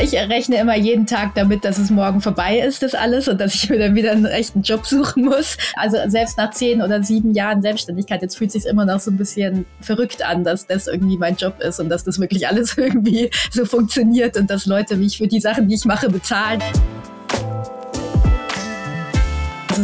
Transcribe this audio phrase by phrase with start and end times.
[0.00, 3.54] Ich rechne immer jeden Tag damit, dass es morgen vorbei ist, das alles, und dass
[3.54, 5.56] ich mir dann wieder einen echten Job suchen muss.
[5.76, 9.10] Also selbst nach zehn oder sieben Jahren Selbstständigkeit, jetzt fühlt es sich immer noch so
[9.10, 12.76] ein bisschen verrückt an, dass das irgendwie mein Job ist und dass das wirklich alles
[12.76, 16.60] irgendwie so funktioniert und dass Leute mich für die Sachen, die ich mache, bezahlen.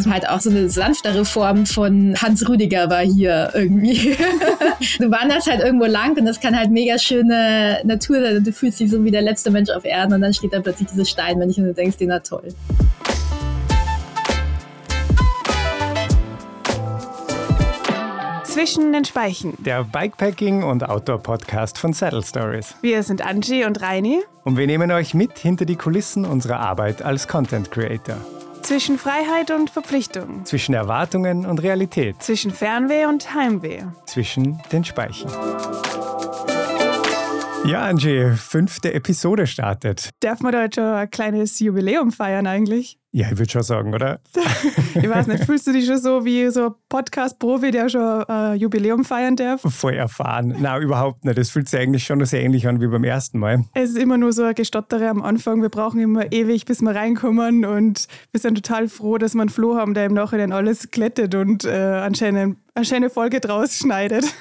[0.01, 4.17] Das ist halt auch so eine sanftere Form von Hans Rüdiger war hier irgendwie.
[4.99, 8.51] du wanderst halt irgendwo lang und das kann halt mega schöne Natur sein und du
[8.51, 11.11] fühlst dich so wie der letzte Mensch auf Erden und dann steht da plötzlich dieses
[11.11, 12.49] Steinmännchen und du denkst dir, na toll.
[18.45, 19.53] Zwischen den Speichen.
[19.59, 22.75] Der Bikepacking- und Outdoor-Podcast von Saddle Stories.
[22.81, 24.23] Wir sind Angie und Reini.
[24.45, 28.17] Und wir nehmen euch mit hinter die Kulissen unserer Arbeit als Content Creator.
[28.63, 30.45] Zwischen Freiheit und Verpflichtung.
[30.45, 32.23] Zwischen Erwartungen und Realität.
[32.23, 33.83] Zwischen Fernweh und Heimweh.
[34.07, 35.31] Zwischen den Speichen.
[37.67, 40.11] Ja, Angie, fünfte Episode startet.
[40.21, 42.99] Darf man da jetzt schon ein kleines Jubiläum feiern eigentlich?
[43.13, 44.21] Ja, ich würde schon sagen, oder?
[44.95, 48.53] ich weiß nicht, fühlst du dich schon so wie so ein Podcast-Profi, der schon ein
[48.53, 49.63] äh, Jubiläum feiern darf?
[49.63, 50.57] Voll erfahren.
[50.61, 51.37] Nein, überhaupt nicht.
[51.37, 53.65] Das fühlt sich eigentlich schon sehr ähnlich an wie beim ersten Mal.
[53.75, 55.61] Es ist immer nur so ein Gestottere am Anfang.
[55.61, 59.51] Wir brauchen immer ewig, bis wir reinkommen und wir sind total froh, dass wir einen
[59.51, 64.25] Flo haben, der im Nachhinein alles glättet und äh, anscheinend eine schöne Folge draus schneidet.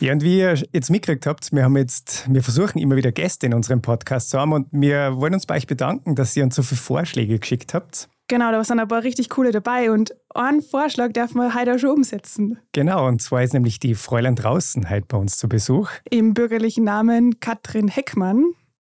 [0.00, 3.46] Ja, und wie ihr jetzt mitgekriegt habt, wir haben jetzt, wir versuchen immer wieder Gäste
[3.46, 6.56] in unserem Podcast zu haben und wir wollen uns bei euch bedanken, dass ihr uns
[6.56, 8.08] so viele Vorschläge geschickt habt.
[8.26, 11.78] Genau, da sind ein paar richtig coole dabei und einen Vorschlag darf man heute auch
[11.78, 12.58] schon umsetzen.
[12.72, 15.90] Genau, und zwar ist nämlich die Fräulein draußen heute bei uns zu Besuch.
[16.10, 18.44] Im bürgerlichen Namen Katrin Heckmann.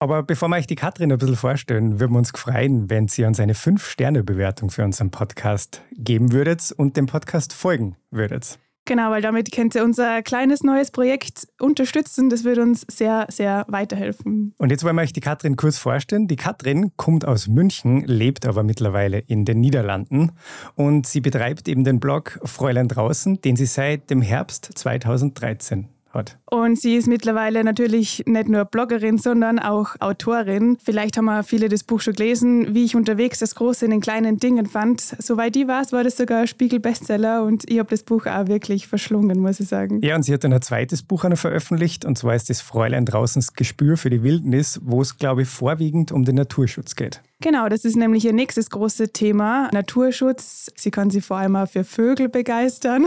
[0.01, 3.25] Aber bevor wir euch die Katrin ein bisschen vorstellen, würden wir uns freuen, wenn Sie
[3.25, 8.59] uns eine 5-Sterne-Bewertung für unseren Podcast geben würdet und dem Podcast folgen würdet.
[8.87, 12.29] Genau, weil damit könnt ihr unser kleines neues Projekt unterstützen.
[12.29, 14.55] Das wird uns sehr, sehr weiterhelfen.
[14.59, 16.27] Und jetzt wollen wir euch die Katrin kurz vorstellen.
[16.27, 20.33] Die Katrin kommt aus München, lebt aber mittlerweile in den Niederlanden
[20.75, 26.39] und sie betreibt eben den Blog Fräulein draußen, den sie seit dem Herbst 2013 hat.
[26.51, 30.77] Und sie ist mittlerweile natürlich nicht nur Bloggerin, sondern auch Autorin.
[30.83, 34.01] Vielleicht haben wir viele das Buch schon gelesen, wie ich unterwegs das Große in den
[34.01, 35.01] kleinen Dingen fand.
[35.01, 39.41] Soweit ich weiß, war das sogar Spiegel-Bestseller und ich habe das Buch auch wirklich verschlungen,
[39.41, 40.01] muss ich sagen.
[40.03, 43.53] Ja, und sie hat dann ein zweites Buch veröffentlicht und zwar ist das Fräulein draußens
[43.53, 47.21] Gespür für die Wildnis, wo es, glaube ich, vorwiegend um den Naturschutz geht.
[47.43, 50.71] Genau, das ist nämlich ihr nächstes großes Thema, Naturschutz.
[50.77, 53.07] Sie kann sich vor allem auch für Vögel begeistern.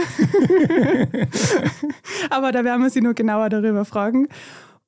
[2.30, 4.26] Aber da werden wir sie nur genauer darüber fragen.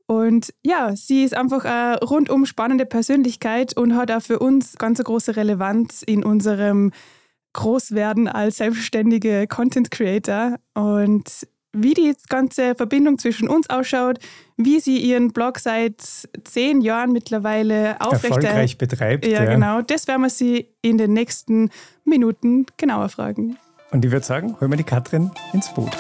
[0.07, 5.03] Und ja, sie ist einfach eine rundum spannende Persönlichkeit und hat auch für uns ganz
[5.03, 6.91] große Relevanz in unserem
[7.53, 10.57] Großwerden als selbstständige Content Creator.
[10.75, 14.19] Und wie die ganze Verbindung zwischen uns ausschaut,
[14.57, 16.03] wie sie ihren Blog seit
[16.45, 19.27] zehn Jahren mittlerweile aufrecht betreibt.
[19.27, 19.83] Ja, ja, genau.
[19.83, 21.71] Das werden wir sie in den nächsten
[22.05, 23.57] Minuten genauer fragen.
[23.91, 25.93] Und ich würde sagen, holen wir die Katrin ins Boot.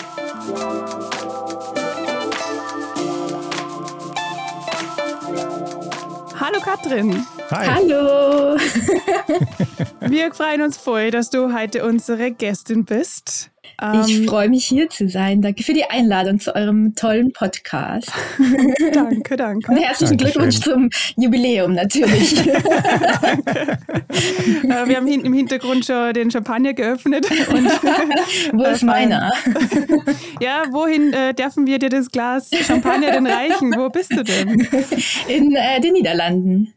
[6.38, 7.26] Hallo Katrin.
[7.50, 7.66] Hi.
[7.66, 8.56] Hallo.
[10.00, 13.50] wir freuen uns voll, dass du heute unsere Gästin bist.
[13.78, 15.42] Ich ähm, freue mich hier zu sein.
[15.42, 18.10] Danke für die Einladung zu eurem tollen Podcast.
[18.94, 19.70] danke, danke.
[19.70, 20.48] Und herzlichen Dankeschön.
[20.48, 20.88] Glückwunsch zum
[21.22, 22.38] Jubiläum natürlich.
[22.46, 22.56] äh,
[24.62, 27.30] wir haben im Hintergrund schon den Champagner geöffnet.
[27.50, 27.66] Und,
[28.52, 29.30] Wo ist äh, meiner?
[30.40, 33.74] ja, wohin äh, dürfen wir dir das Glas Champagner denn reichen?
[33.76, 34.66] Wo bist du denn?
[35.28, 36.72] In äh, den Niederlanden.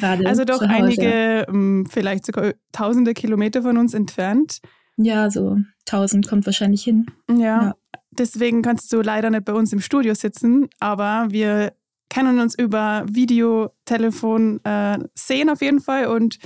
[0.00, 4.60] Also doch einige, ähm, vielleicht sogar tausende Kilometer von uns entfernt.
[4.96, 7.06] Ja, so 1000 kommt wahrscheinlich hin.
[7.28, 7.74] Ja, ja,
[8.10, 11.72] deswegen kannst du leider nicht bei uns im Studio sitzen, aber wir
[12.08, 16.38] kennen uns über Video, Telefon äh, sehen auf jeden Fall und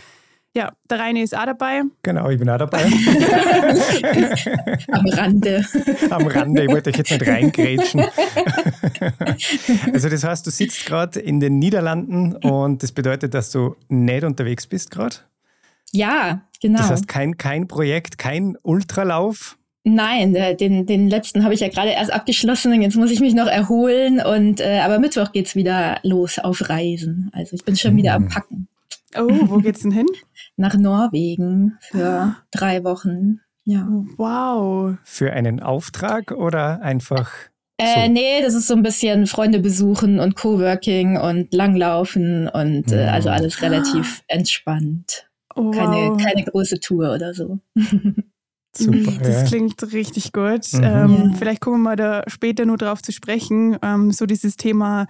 [0.55, 1.83] ja, der Reine ist auch dabei.
[2.03, 2.85] Genau, ich bin auch dabei.
[4.91, 5.65] Am Rande.
[6.11, 8.01] Am Rande, ich wollte euch jetzt nicht reingrätschen.
[9.93, 14.25] also das heißt, du sitzt gerade in den Niederlanden und das bedeutet, dass du nicht
[14.25, 15.17] unterwegs bist gerade?
[15.93, 16.79] Ja, genau.
[16.79, 19.59] Das heißt, kein, kein Projekt, kein Ultralauf?
[19.85, 23.35] Nein, den, den letzten habe ich ja gerade erst abgeschlossen und jetzt muss ich mich
[23.35, 24.21] noch erholen.
[24.21, 27.31] Und äh, aber Mittwoch geht es wieder los auf Reisen.
[27.33, 28.29] Also ich bin schon wieder am hm.
[28.29, 28.69] Packen.
[29.17, 30.07] Oh, wo geht's denn hin?
[30.57, 33.41] Nach Norwegen für drei Wochen.
[33.65, 33.87] Ja.
[34.17, 34.97] Wow.
[35.05, 37.31] Für einen Auftrag oder einfach?
[37.79, 38.13] Äh, so.
[38.13, 43.31] Nee, das ist so ein bisschen Freunde besuchen und Coworking und Langlaufen und äh, also
[43.31, 45.28] alles relativ entspannt.
[45.59, 47.59] Oh, keine, keine große Tour oder so.
[48.77, 49.13] Super.
[49.21, 49.45] Das ja.
[49.45, 50.73] klingt richtig gut.
[50.73, 50.83] Mhm.
[50.83, 51.37] Ähm, ja.
[51.37, 53.77] Vielleicht kommen wir da später nur drauf zu sprechen.
[53.83, 55.07] Ähm, so dieses Thema,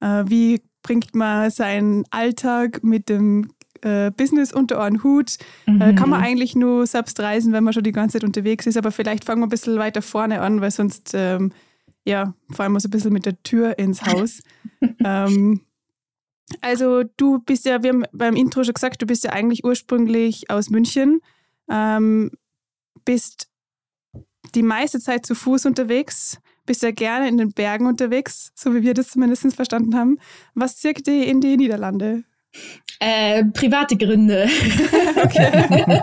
[0.00, 3.50] äh, wie bringt man seinen Alltag mit dem
[3.82, 5.36] äh, Business unter einen Hut.
[5.66, 5.80] Mhm.
[5.80, 8.76] Äh, kann man eigentlich nur selbst reisen, wenn man schon die ganze Zeit unterwegs ist.
[8.76, 11.52] Aber vielleicht fangen wir ein bisschen weiter vorne an, weil sonst, ähm,
[12.04, 14.40] ja, fallen wir so ein bisschen mit der Tür ins Haus.
[15.04, 15.62] ähm,
[16.60, 20.50] also du bist ja, wir haben beim Intro schon gesagt, du bist ja eigentlich ursprünglich
[20.50, 21.20] aus München,
[21.70, 22.30] ähm,
[23.04, 23.48] bist
[24.54, 28.82] die meiste Zeit zu Fuß unterwegs, bist ja gerne in den Bergen unterwegs, so wie
[28.82, 30.18] wir das zumindest verstanden haben.
[30.54, 32.24] Was zirkt dich in die Niederlande?
[33.00, 34.48] Äh, private Gründe.
[35.22, 36.02] okay.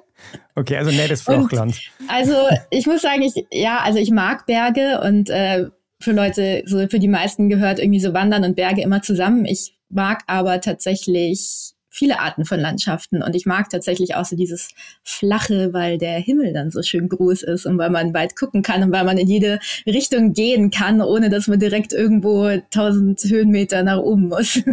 [0.54, 1.80] okay, also nettes Flachland.
[1.98, 2.34] Und, also
[2.70, 5.66] ich muss sagen, ich ja, also ich mag Berge und äh,
[6.04, 9.44] für Leute, so für die meisten gehört irgendwie so Wandern und Berge immer zusammen.
[9.44, 14.70] Ich mag aber tatsächlich viele Arten von Landschaften und ich mag tatsächlich auch so dieses
[15.04, 18.82] Flache, weil der Himmel dann so schön groß ist und weil man weit gucken kann
[18.82, 23.84] und weil man in jede Richtung gehen kann, ohne dass man direkt irgendwo tausend Höhenmeter
[23.84, 24.60] nach oben muss.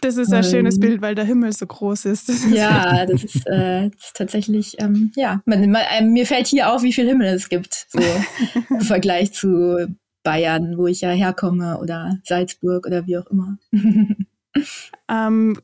[0.00, 2.28] Das ist ein ähm, schönes Bild, weil der Himmel so groß ist.
[2.28, 6.46] Das ja, das ist, äh, das ist tatsächlich, ähm, ja, man, man, äh, mir fällt
[6.46, 7.98] hier auf, wie viel Himmel es gibt, so
[8.70, 9.88] im Vergleich zu
[10.24, 13.58] Bayern, wo ich ja herkomme, oder Salzburg oder wie auch immer.
[15.08, 15.56] ähm,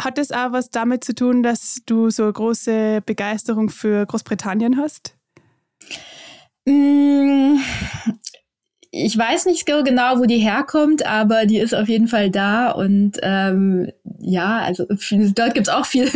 [0.00, 4.76] hat es auch was damit zu tun, dass du so eine große Begeisterung für Großbritannien
[4.76, 5.14] hast?
[6.66, 7.58] Mm,
[8.90, 13.18] ich weiß nicht genau, wo die herkommt, aber die ist auf jeden Fall da und
[13.22, 16.08] ähm, ja, also dort gibt es auch viel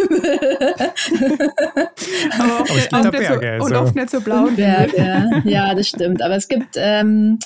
[2.39, 3.81] aber oft, oft, oft, so, und also.
[3.81, 4.47] oft nicht so blau.
[4.47, 5.43] Berge.
[5.45, 6.23] Ja, das stimmt.
[6.23, 7.39] Aber es gibt ähm,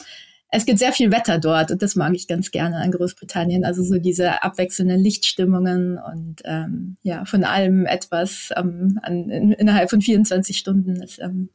[0.56, 3.64] es gibt sehr viel Wetter dort und das mag ich ganz gerne an Großbritannien.
[3.64, 9.90] Also so diese abwechselnden Lichtstimmungen und ähm, ja, von allem etwas ähm, an, in, innerhalb
[9.90, 11.00] von 24 Stunden.
[11.00, 11.48] Das ähm,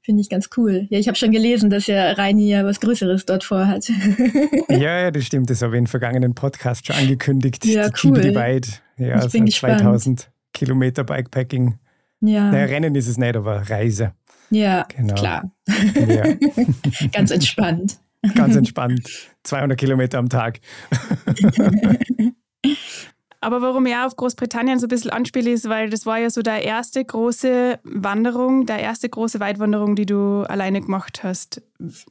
[0.00, 0.86] finde ich ganz cool.
[0.88, 3.90] Ja, ich habe schon gelesen, dass ja Reini ja was Größeres dort vorhat.
[4.70, 5.50] ja, ja, das stimmt.
[5.50, 7.66] Das habe ich im vergangenen Podcast schon angekündigt.
[7.66, 8.22] Ja, die cool.
[8.22, 8.68] Divide.
[8.96, 10.34] Ja, ich also bin 2000 gespannt.
[10.54, 11.78] Kilometer Bikepacking.
[12.22, 12.50] Ja.
[12.50, 14.14] Naja, Rennen ist es nicht, aber Reise.
[14.48, 15.14] Ja, genau.
[15.14, 15.52] klar.
[16.08, 16.24] Ja.
[17.12, 17.98] ganz entspannt.
[18.34, 19.08] Ganz entspannt.
[19.44, 20.60] 200 Kilometer am Tag.
[23.42, 26.28] Aber warum ich auch auf Großbritannien so ein bisschen anspiele, ist, weil das war ja
[26.28, 31.62] so der erste große Wanderung, der erste große Weitwanderung, die du alleine gemacht hast.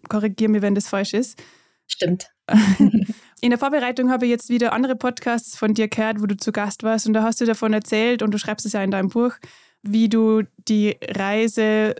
[0.07, 1.39] Korrigiere mich, wenn das falsch ist.
[1.85, 2.31] Stimmt.
[3.41, 6.51] In der Vorbereitung habe ich jetzt wieder andere Podcasts von dir gehört, wo du zu
[6.51, 9.09] Gast warst und da hast du davon erzählt und du schreibst es ja in deinem
[9.09, 9.33] Buch,
[9.83, 11.95] wie du die Reise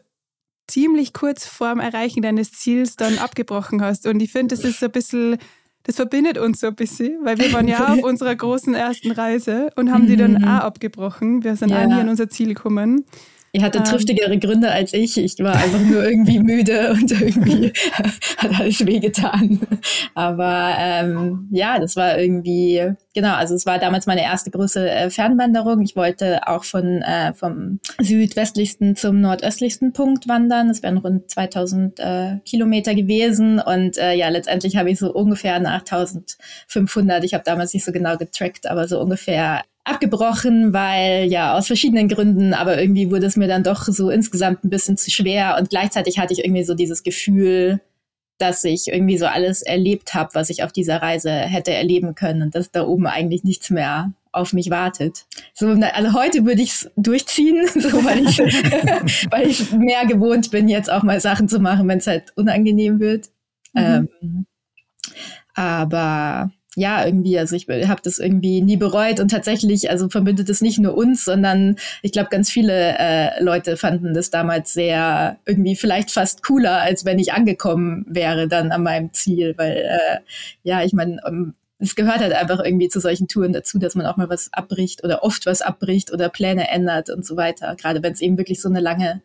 [0.70, 4.08] ziemlich kurz vorm Erreichen deines Ziels dann abgebrochen hast.
[4.08, 5.38] Und ich finde, das ist so ein bisschen,
[5.84, 9.72] das verbindet uns so ein bisschen, weil wir waren ja auf unserer großen ersten Reise
[9.76, 10.44] und haben die dann mhm.
[10.44, 11.44] auch abgebrochen.
[11.44, 11.82] Wir sind ja.
[11.82, 13.06] auch nie an unser Ziel gekommen.
[13.52, 15.18] Ihr hattet ähm, triftigere Gründe als ich.
[15.18, 17.74] Ich war einfach nur irgendwie müde und irgendwie
[18.38, 19.60] hat alles wehgetan.
[20.14, 25.10] Aber ähm, ja, das war irgendwie, genau, also es war damals meine erste große äh,
[25.10, 25.82] Fernwanderung.
[25.82, 30.68] Ich wollte auch von äh, vom südwestlichsten zum nordöstlichsten Punkt wandern.
[30.68, 33.60] Das wären rund 2000 äh, Kilometer gewesen.
[33.60, 37.92] Und äh, ja, letztendlich habe ich so ungefähr nach 1500, ich habe damals nicht so
[37.92, 43.36] genau getrackt, aber so ungefähr abgebrochen, weil ja aus verschiedenen Gründen, aber irgendwie wurde es
[43.36, 46.74] mir dann doch so insgesamt ein bisschen zu schwer und gleichzeitig hatte ich irgendwie so
[46.74, 47.82] dieses Gefühl,
[48.38, 52.42] dass ich irgendwie so alles erlebt habe, was ich auf dieser Reise hätte erleben können
[52.42, 55.26] und dass da oben eigentlich nichts mehr auf mich wartet.
[55.54, 58.40] So, also heute würde ich es durchziehen, so, weil, ich,
[59.32, 63.00] weil ich mehr gewohnt bin, jetzt auch mal Sachen zu machen, wenn es halt unangenehm
[63.00, 63.30] wird.
[63.74, 64.10] Mhm.
[64.22, 64.46] Ähm,
[65.54, 70.62] aber ja, irgendwie, also ich habe das irgendwie nie bereut und tatsächlich, also verbindet es
[70.62, 75.76] nicht nur uns, sondern ich glaube, ganz viele äh, Leute fanden das damals sehr irgendwie
[75.76, 80.20] vielleicht fast cooler, als wenn ich angekommen wäre dann an meinem Ziel, weil äh,
[80.64, 83.96] ja, ich meine, um, ähm, es gehört halt einfach irgendwie zu solchen Touren dazu, dass
[83.96, 87.76] man auch mal was abbricht oder oft was abbricht oder Pläne ändert und so weiter,
[87.76, 89.22] gerade wenn es eben wirklich so eine lange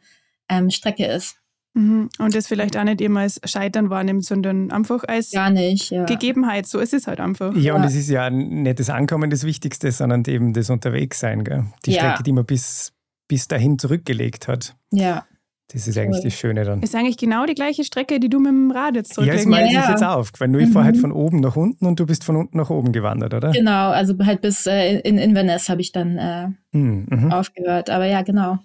[0.49, 1.37] ähm, Strecke ist.
[1.75, 2.09] Mhm.
[2.19, 6.05] Und das vielleicht auch nicht immer als Scheitern wahrnimmt, sondern einfach als Gar nicht, ja.
[6.05, 6.67] Gegebenheit.
[6.67, 7.53] So ist es halt einfach.
[7.55, 11.45] Ja, ja, und es ist ja nicht das Ankommen das Wichtigste, sondern eben das Unterwegssein.
[11.45, 11.65] Gell?
[11.85, 11.99] Die ja.
[11.99, 12.93] Strecke, die man bis,
[13.29, 14.77] bis dahin zurückgelegt hat.
[14.93, 15.25] Ja.
[15.69, 16.83] Das ist eigentlich das Schöne dann.
[16.83, 19.47] Ist eigentlich genau die gleiche Strecke, die du mit dem Rad jetzt zurücklegst.
[19.47, 20.31] Ja, das meine ich jetzt auf.
[20.39, 20.73] Weil nur ich mhm.
[20.73, 23.51] fahre halt von oben nach unten und du bist von unten nach oben gewandert, oder?
[23.51, 27.33] Genau, also halt bis äh, in Inverness habe ich dann äh, mhm.
[27.33, 27.91] aufgehört.
[27.91, 28.59] Aber ja, genau.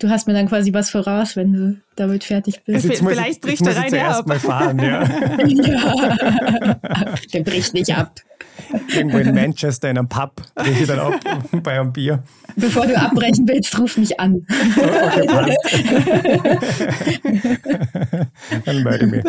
[0.00, 2.88] Du hast mir dann quasi was voraus, wenn du damit fertig bist.
[2.88, 4.28] Also Vielleicht bricht er rein ab.
[4.28, 5.02] Mal fahren, ja.
[5.46, 7.14] ja.
[7.32, 8.20] Der bricht nicht ab.
[8.94, 11.18] Irgendwo in Manchester in einem Pub bricht ich dann ab
[11.64, 12.22] bei einem Bier.
[12.54, 14.46] Bevor du abbrechen willst, ruf mich an.
[14.76, 15.58] Okay, passt.
[18.66, 19.24] dann melde ich mich.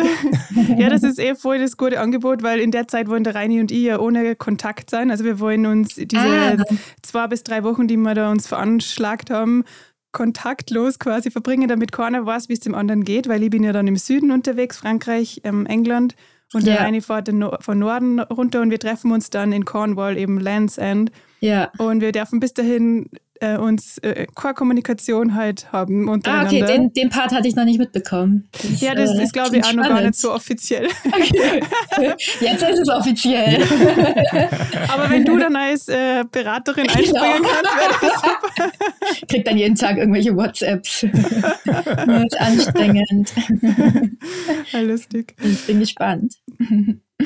[0.78, 3.60] Ja, das ist eh voll das gute Angebot, weil in der Zeit wollen der Reini
[3.60, 5.10] und ich ja ohne Kontakt sein.
[5.10, 6.56] Also wir wollen uns diese ah.
[7.02, 9.64] zwei bis drei Wochen, die wir da uns veranschlagt haben,
[10.12, 13.72] kontaktlos quasi verbringen, damit keiner weiß, wie es dem anderen geht, weil ich bin ja
[13.72, 16.16] dann im Süden unterwegs, Frankreich, ähm, England
[16.52, 16.74] und ja.
[16.74, 20.78] der eine fährt von Norden runter und wir treffen uns dann in Cornwall, eben Land's
[20.78, 21.12] End.
[21.40, 21.70] Ja.
[21.78, 23.08] Und wir dürfen bis dahin
[23.40, 26.50] äh, uns äh, Kommunikation halt haben untereinander.
[26.50, 28.48] Ah, okay, den, den Part hatte ich noch nicht mitbekommen.
[28.52, 30.88] Das, ja, das äh, ist, glaube ich, auch noch gar nicht so offiziell.
[31.06, 31.62] Okay.
[32.40, 33.62] Jetzt ist es offiziell.
[34.92, 36.98] Aber wenn du dann als äh, Beraterin genau.
[36.98, 39.26] einspringen kannst, wäre das super.
[39.28, 41.06] Kriegt dann jeden Tag irgendwelche WhatsApps.
[41.64, 43.32] das ist anstrengend.
[44.72, 45.34] Ja, lustig.
[45.42, 46.34] Ich bin gespannt.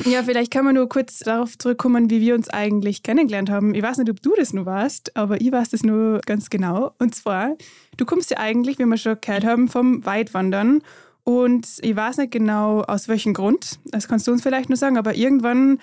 [0.03, 3.73] Ja, vielleicht kann man nur kurz darauf zurückkommen, wie wir uns eigentlich kennengelernt haben.
[3.73, 6.91] Ich weiß nicht, ob du das nur warst, aber ich weiß das nur ganz genau.
[6.99, 7.55] Und zwar,
[7.97, 10.81] du kommst ja eigentlich, wie wir schon gehört haben, vom Weitwandern.
[11.23, 13.79] Und ich weiß nicht genau, aus welchem Grund.
[13.85, 14.97] Das kannst du uns vielleicht nur sagen.
[14.97, 15.79] Aber irgendwann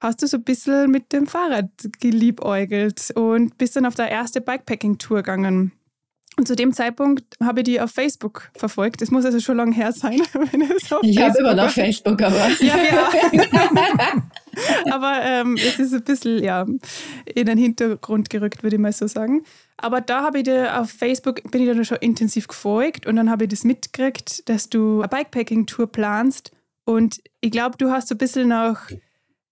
[0.00, 4.40] hast du so ein bisschen mit dem Fahrrad geliebäugelt und bist dann auf der erste
[4.40, 5.72] Bikepacking-Tour gegangen.
[6.42, 9.00] Und zu dem Zeitpunkt habe ich die auf Facebook verfolgt.
[9.00, 10.14] Das muss also schon lange her sein.
[11.02, 12.48] ich habe immer noch Facebook, aber.
[12.60, 13.42] ja, ja.
[14.92, 16.66] aber ähm, es ist ein bisschen ja,
[17.32, 19.44] in den Hintergrund gerückt, würde ich mal so sagen.
[19.76, 23.30] Aber da habe ich dir auf Facebook, bin ich dann schon intensiv gefolgt und dann
[23.30, 26.50] habe ich das mitgekriegt, dass du eine Bikepacking-Tour planst.
[26.84, 28.90] Und ich glaube, du hast so ein bisschen nach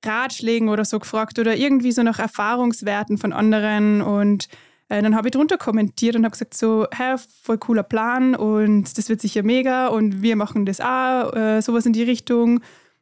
[0.04, 4.48] Ratschlägen oder so gefragt oder irgendwie so nach Erfahrungswerten von anderen und
[4.90, 8.98] äh, dann habe ich drunter kommentiert und habe gesagt so, hä, voll cooler Plan und
[8.98, 12.60] das wird sicher mega und wir machen das auch, äh, sowas in die Richtung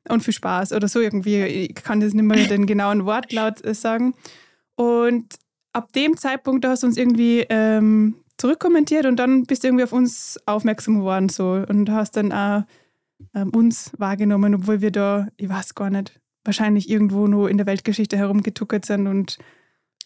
[0.09, 1.42] und viel Spaß oder so irgendwie.
[1.42, 4.14] Ich kann das nicht mehr den genauen Wortlaut äh, sagen.
[4.76, 5.37] Und
[5.73, 9.85] ab dem Zeitpunkt, da hast du uns irgendwie ähm, zurückkommentiert und dann bist du irgendwie
[9.85, 12.64] auf uns aufmerksam geworden so und hast dann auch
[13.35, 17.66] ähm, uns wahrgenommen, obwohl wir da, ich weiß gar nicht, wahrscheinlich irgendwo nur in der
[17.66, 19.38] Weltgeschichte herumgetuckert sind und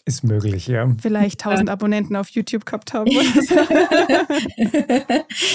[0.05, 0.93] ist möglich, ja.
[1.01, 3.09] Vielleicht 1000 Abonnenten auf YouTube gehabt haben.
[3.09, 3.55] Oder so.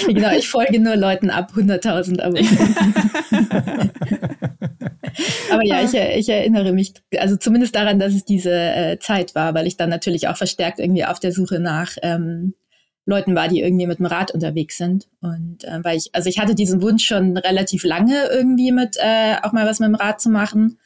[0.06, 2.74] genau, ich folge nur Leuten ab 100.000 Abonnenten.
[5.50, 9.52] Aber ja, ich, ich, erinnere mich, also zumindest daran, dass es diese äh, Zeit war,
[9.54, 12.54] weil ich dann natürlich auch verstärkt irgendwie auf der Suche nach ähm,
[13.04, 15.08] Leuten war, die irgendwie mit dem Rad unterwegs sind.
[15.20, 19.36] Und äh, weil ich, also ich hatte diesen Wunsch schon relativ lange irgendwie mit äh,
[19.42, 20.78] auch mal was mit dem Rad zu machen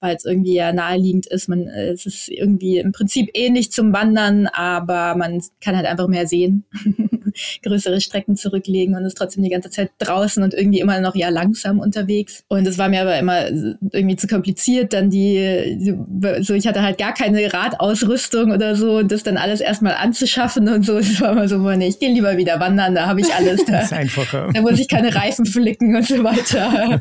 [0.00, 1.48] weil es irgendwie ja naheliegend ist.
[1.48, 6.08] Man, äh, es ist irgendwie im Prinzip ähnlich zum Wandern, aber man kann halt einfach
[6.08, 6.64] mehr sehen,
[7.62, 11.28] größere Strecken zurücklegen und ist trotzdem die ganze Zeit draußen und irgendwie immer noch ja
[11.28, 12.44] langsam unterwegs.
[12.48, 13.46] Und es war mir aber immer
[13.92, 15.96] irgendwie zu kompliziert, dann die,
[16.40, 20.68] so ich hatte halt gar keine Radausrüstung oder so und das dann alles erstmal anzuschaffen
[20.68, 20.98] und so.
[20.98, 23.58] Es war immer so, nee, ich gehe lieber wieder wandern, da habe ich alles.
[23.68, 24.48] Da, das ist einfacher.
[24.54, 27.00] da muss ich keine Reifen flicken und so weiter.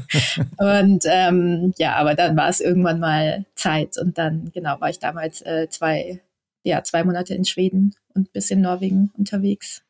[0.57, 3.97] und ähm, ja, aber dann war es irgendwann irgendwann mal Zeit.
[3.97, 6.21] Und dann, genau, war ich damals äh, zwei,
[6.63, 9.83] ja, zwei Monate in Schweden und bis in Norwegen unterwegs.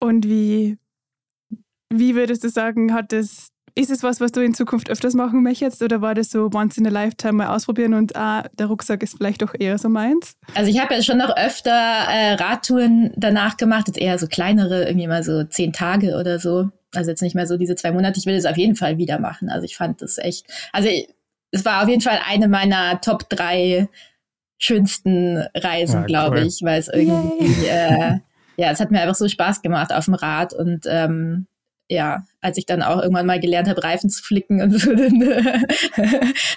[0.00, 0.78] Und wie,
[1.92, 5.42] wie würdest du sagen, hat das, ist es was, was du in Zukunft öfters machen
[5.42, 9.02] möchtest oder war das so once in a lifetime mal ausprobieren und ah, der Rucksack
[9.02, 10.34] ist vielleicht doch eher so meins?
[10.54, 14.86] Also ich habe ja schon noch öfter äh, Radtouren danach gemacht, jetzt eher so kleinere,
[14.86, 16.70] irgendwie mal so zehn Tage oder so.
[16.94, 18.18] Also jetzt nicht mehr so diese zwei Monate.
[18.18, 19.50] Ich will es auf jeden Fall wieder machen.
[19.50, 20.88] Also ich fand das echt, also
[21.50, 23.88] es war auf jeden Fall eine meiner Top drei
[24.58, 26.46] schönsten Reisen, ja, glaube cool.
[26.46, 28.18] ich, weil es irgendwie, äh,
[28.56, 31.46] ja, es hat mir einfach so Spaß gemacht auf dem Rad und ähm,
[31.90, 35.20] ja, als ich dann auch irgendwann mal gelernt habe, Reifen zu flicken und so, dann,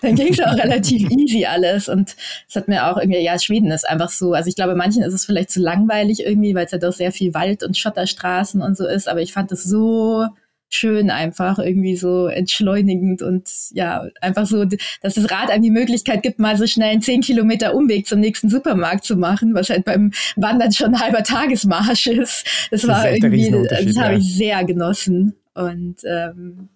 [0.02, 1.88] dann ging es auch relativ easy alles.
[1.88, 2.16] Und
[2.50, 5.14] es hat mir auch irgendwie, ja, Schweden ist einfach so, also ich glaube, manchen ist
[5.14, 8.76] es vielleicht zu langweilig irgendwie, weil es ja doch sehr viel Wald und Schotterstraßen und
[8.76, 10.28] so ist, aber ich fand es so
[10.74, 14.66] schön einfach, irgendwie so entschleunigend und ja, einfach so,
[15.02, 18.20] dass das Rad einem die Möglichkeit gibt, mal so schnell einen 10 Kilometer Umweg zum
[18.20, 22.46] nächsten Supermarkt zu machen, was halt beim Wandern schon ein halber Tagesmarsch ist.
[22.72, 25.36] Das, das war irgendwie, das habe ich sehr genossen.
[25.54, 26.70] Und ähm,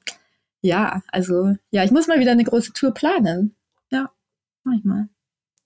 [0.61, 3.55] ja, also ja, ich muss mal wieder eine große Tour planen.
[3.91, 4.11] Ja,
[4.63, 5.07] mach ich mal.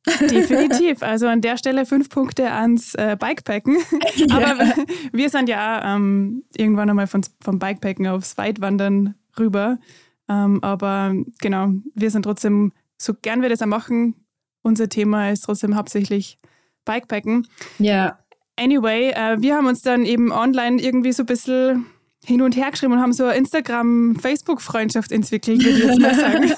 [0.22, 1.04] Definitiv.
[1.04, 3.78] Also an der Stelle fünf Punkte ans äh, Bikepacken.
[4.16, 4.36] Ja.
[4.36, 4.76] Aber
[5.14, 9.80] wir sind ja ähm, irgendwann einmal von, vom Bikepacken aufs Weitwandern rüber.
[10.28, 14.16] Ähm, aber genau, wir sind trotzdem, so gern wir das auch machen,
[14.62, 16.38] unser Thema ist trotzdem hauptsächlich
[16.86, 17.48] Bikepacken.
[17.78, 18.20] Ja.
[18.58, 21.86] Anyway, äh, wir haben uns dann eben online irgendwie so ein bisschen
[22.30, 26.54] hin und her geschrieben und haben so eine Instagram-Facebook-Freundschaft entwickelt, würde ich jetzt mal sagen.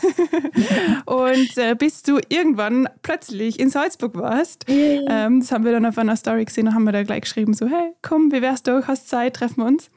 [1.06, 5.98] und äh, bis du irgendwann plötzlich in Salzburg warst, ähm, das haben wir dann auf
[5.98, 8.86] einer Story gesehen und haben wir da gleich geschrieben, so, hey, komm, wie wär's du,
[8.86, 9.90] hast Zeit, treffen wir uns.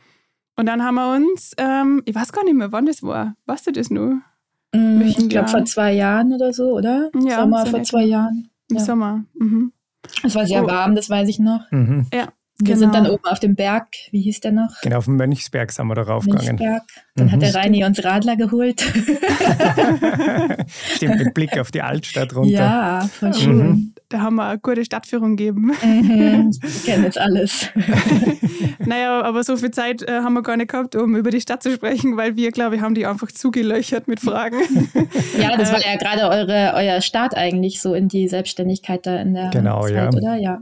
[0.57, 3.35] Und dann haben wir uns, ähm, ich weiß gar nicht mehr, wann das war.
[3.47, 4.21] Weißt du das nur?
[4.73, 7.11] Mm, ich glaube vor zwei Jahren oder so, oder?
[7.15, 8.49] Ja, Sommer vor zwei Jahren.
[8.71, 8.83] Im ja.
[8.83, 9.25] Sommer.
[9.35, 9.73] Mhm.
[10.23, 10.69] Es war sehr oh.
[10.69, 11.71] warm, das weiß ich noch.
[11.73, 12.07] Mhm.
[12.13, 12.29] Ja.
[12.59, 12.79] Wir genau.
[12.79, 14.81] sind dann oben auf dem Berg, wie hieß der noch?
[14.83, 16.55] Genau, auf dem Mönchsberg sind wir da raufgegangen.
[16.55, 16.83] Mönchsberg.
[17.17, 17.33] Dann mhm.
[17.33, 18.81] hat der Reini uns Radler geholt.
[20.95, 22.53] Stimmt, mit Blick auf die Altstadt runter.
[22.53, 23.57] Ja, voll schön.
[23.57, 23.95] Mhm.
[24.09, 25.73] Da haben wir eine gute Stadtführung gegeben.
[25.83, 26.53] Mhm.
[26.63, 27.71] Ich kenne jetzt alles.
[28.79, 31.63] naja, aber so viel Zeit äh, haben wir gar nicht gehabt, um über die Stadt
[31.63, 34.59] zu sprechen, weil wir, glaube ich, haben die einfach zugelöchert mit Fragen.
[35.39, 39.35] ja, das war ja gerade eure, euer Start eigentlich so in die Selbstständigkeit da in
[39.35, 40.09] der genau, Zeit, ja.
[40.09, 40.37] oder?
[40.37, 40.61] Ja.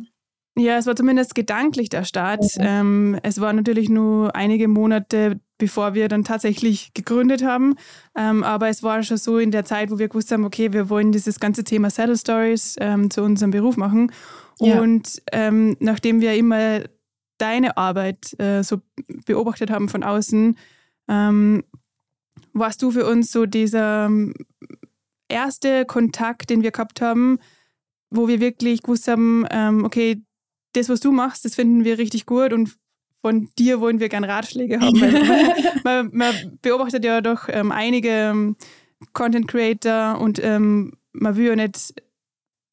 [0.54, 2.42] Ja, es war zumindest gedanklich der Start.
[2.58, 2.60] Mhm.
[2.60, 7.76] Ähm, es war natürlich nur einige Monate, bevor wir dann tatsächlich gegründet haben.
[8.14, 10.90] Ähm, aber es war schon so in der Zeit, wo wir gewusst haben, okay, wir
[10.90, 14.12] wollen dieses ganze Thema Saddle Stories ähm, zu unserem Beruf machen.
[14.60, 14.80] Ja.
[14.80, 16.80] Und ähm, nachdem wir immer
[17.38, 18.82] deine Arbeit äh, so
[19.24, 20.58] beobachtet haben von außen,
[21.08, 21.64] ähm,
[22.52, 24.34] warst du für uns so dieser ähm,
[25.28, 27.38] erste Kontakt, den wir gehabt haben,
[28.10, 29.46] wo wir wirklich gewusst haben,
[29.84, 30.22] okay,
[30.72, 32.76] das, was du machst, das finden wir richtig gut und
[33.20, 34.98] von dir wollen wir gerne Ratschläge haben.
[35.84, 38.56] man, man, beobachtet ja doch ähm, einige ähm,
[39.12, 41.94] Content Creator und ähm, man will ja nicht,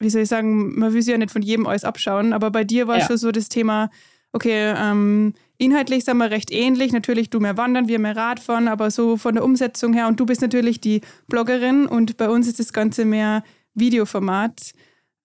[0.00, 2.64] wie soll ich sagen, man will sich ja nicht von jedem alles abschauen, aber bei
[2.64, 3.06] dir war ja.
[3.06, 3.90] schon so das Thema,
[4.32, 6.92] okay, ähm, inhaltlich sind wir recht ähnlich.
[6.92, 10.26] Natürlich du mehr wandern, wir mehr Radfahren, aber so von der Umsetzung her und du
[10.26, 14.72] bist natürlich die Bloggerin und bei uns ist das Ganze mehr Videoformat.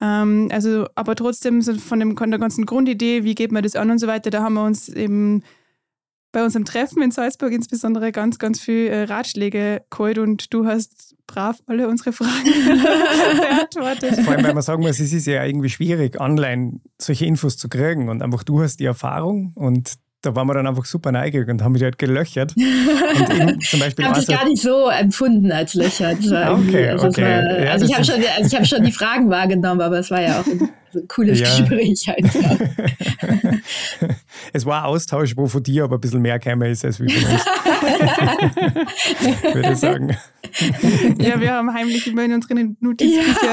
[0.02, 3.75] Ähm, also, aber trotzdem so von, dem, von der ganzen Grundidee, wie geht man das
[3.75, 5.44] an und so weiter, da haben wir uns eben
[6.36, 11.16] bei unserem Treffen in Salzburg insbesondere ganz, ganz viel äh, Ratschläge geholt und du hast
[11.28, 12.44] brav alle unsere Fragen
[13.40, 14.20] beantwortet.
[14.20, 17.70] Vor allem, weil man sagen muss, es ist ja irgendwie schwierig, online solche Infos zu
[17.70, 19.94] kriegen und einfach du hast die Erfahrung und
[20.25, 22.51] da waren wir dann einfach super neugierig und haben mich halt gelöchert.
[22.55, 26.18] Zum Beispiel ich habe das gar nicht so empfunden als löchert.
[26.55, 27.22] Okay, also, okay.
[27.22, 30.22] War, ja, also ich habe schon, also hab schon die Fragen wahrgenommen, aber es war
[30.22, 31.57] ja auch ein, so ein cooles ja.
[31.57, 32.57] Gespräch einfach.
[34.53, 37.31] es war Austausch, wo von dir aber ein bisschen mehr gekommen ist als wie von
[37.31, 37.46] uns.
[39.53, 40.18] würde ich sagen.
[41.20, 43.50] Ja, wir haben heimlich immer in unseren Notizbücher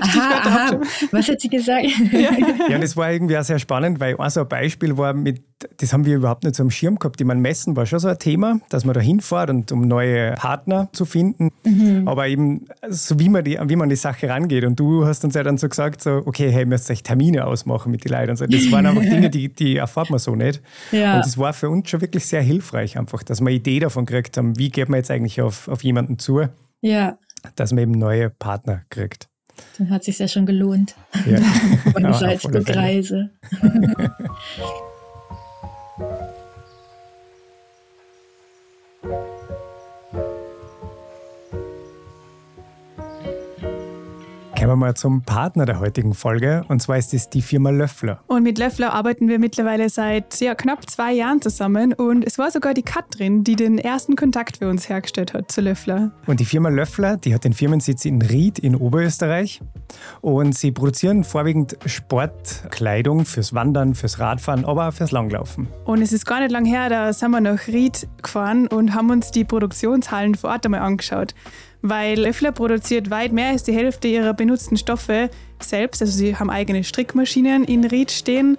[0.00, 0.80] aha, aha.
[1.10, 1.86] Was hat sie gesagt?
[2.12, 2.30] Ja.
[2.68, 5.42] ja, das war irgendwie auch sehr spannend, weil ein so ein Beispiel war mit,
[5.78, 7.20] das haben wir überhaupt nicht so am Schirm gehabt.
[7.20, 10.32] Ich meine, Messen war schon so ein Thema, dass man da hinfährt und um neue
[10.34, 11.50] Partner zu finden.
[11.64, 12.06] Mhm.
[12.06, 14.64] Aber eben, so wie man, die, wie man die Sache rangeht.
[14.64, 17.90] Und du hast uns ja dann so gesagt, so, okay, hey, müsst euch Termine ausmachen
[17.90, 18.30] mit den Leuten.
[18.30, 18.46] Und so.
[18.46, 20.62] Das waren einfach Dinge, die, die erfahrt man so nicht.
[20.92, 21.16] Ja.
[21.16, 24.06] Und das war für uns schon wirklich sehr hilfreich, einfach, dass wir eine Idee davon
[24.06, 26.29] gekriegt haben, wie geht man jetzt eigentlich auf, auf jemanden zu,
[26.80, 27.18] ja.
[27.56, 29.28] dass man eben neue Partner kriegt.
[29.78, 30.94] Dann hat es sich ja schon gelohnt.
[31.26, 31.38] Ja.
[31.94, 33.30] Der ja, Salzburg-Reise.
[44.60, 48.20] Kommen wir mal zum Partner der heutigen Folge und zwar ist es die Firma Löffler.
[48.26, 52.50] Und mit Löffler arbeiten wir mittlerweile seit ja, knapp zwei Jahren zusammen und es war
[52.50, 56.10] sogar die Katrin, die den ersten Kontakt für uns hergestellt hat zu Löffler.
[56.26, 59.62] Und die Firma Löffler, die hat den Firmensitz in Ried in Oberösterreich
[60.20, 65.68] und sie produzieren vorwiegend Sportkleidung fürs Wandern, fürs Radfahren, aber auch fürs Langlaufen.
[65.86, 69.08] Und es ist gar nicht lang her, da sind wir nach Ried gefahren und haben
[69.08, 71.34] uns die Produktionshallen vor Ort einmal angeschaut
[71.82, 76.02] weil Löffler produziert weit mehr als die Hälfte ihrer benutzten Stoffe selbst.
[76.02, 78.58] Also sie haben eigene Strickmaschinen in Ried stehen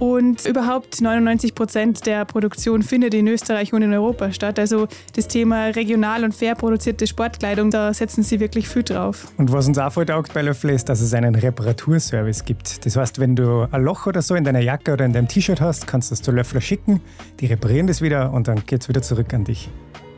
[0.00, 4.58] und überhaupt 99 Prozent der Produktion findet in Österreich und in Europa statt.
[4.58, 9.28] Also das Thema regional und fair produzierte Sportkleidung, da setzen sie wirklich viel drauf.
[9.36, 12.86] Und was uns auch voll taugt bei Löffel ist, dass es einen Reparaturservice gibt.
[12.86, 15.60] Das heißt, wenn du ein Loch oder so in deiner Jacke oder in deinem T-Shirt
[15.60, 17.00] hast, kannst du es zu Löffler schicken,
[17.40, 19.68] die reparieren das wieder und dann geht es wieder zurück an dich.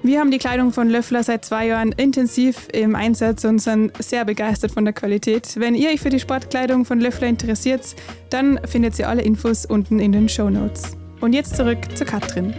[0.05, 4.25] Wir haben die Kleidung von Löffler seit zwei Jahren intensiv im Einsatz und sind sehr
[4.25, 5.53] begeistert von der Qualität.
[5.55, 7.95] Wenn ihr euch für die Sportkleidung von Löffler interessiert,
[8.29, 10.97] dann findet ihr alle Infos unten in den Show Notes.
[11.21, 12.53] Und jetzt zurück zu Katrin.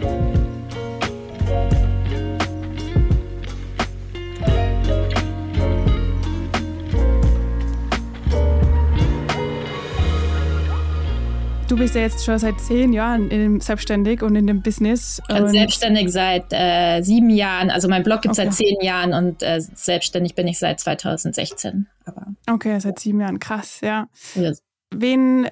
[11.68, 15.22] Du bist ja jetzt schon seit zehn Jahren in, selbstständig und in dem Business.
[15.28, 17.70] Also selbstständig seit äh, sieben Jahren.
[17.70, 18.48] Also mein Blog gibt es okay.
[18.48, 21.86] seit zehn Jahren und äh, selbstständig bin ich seit 2016.
[22.04, 23.38] Aber, okay, seit sieben Jahren.
[23.38, 24.08] Krass, ja.
[24.36, 24.54] Oder
[24.90, 25.48] wen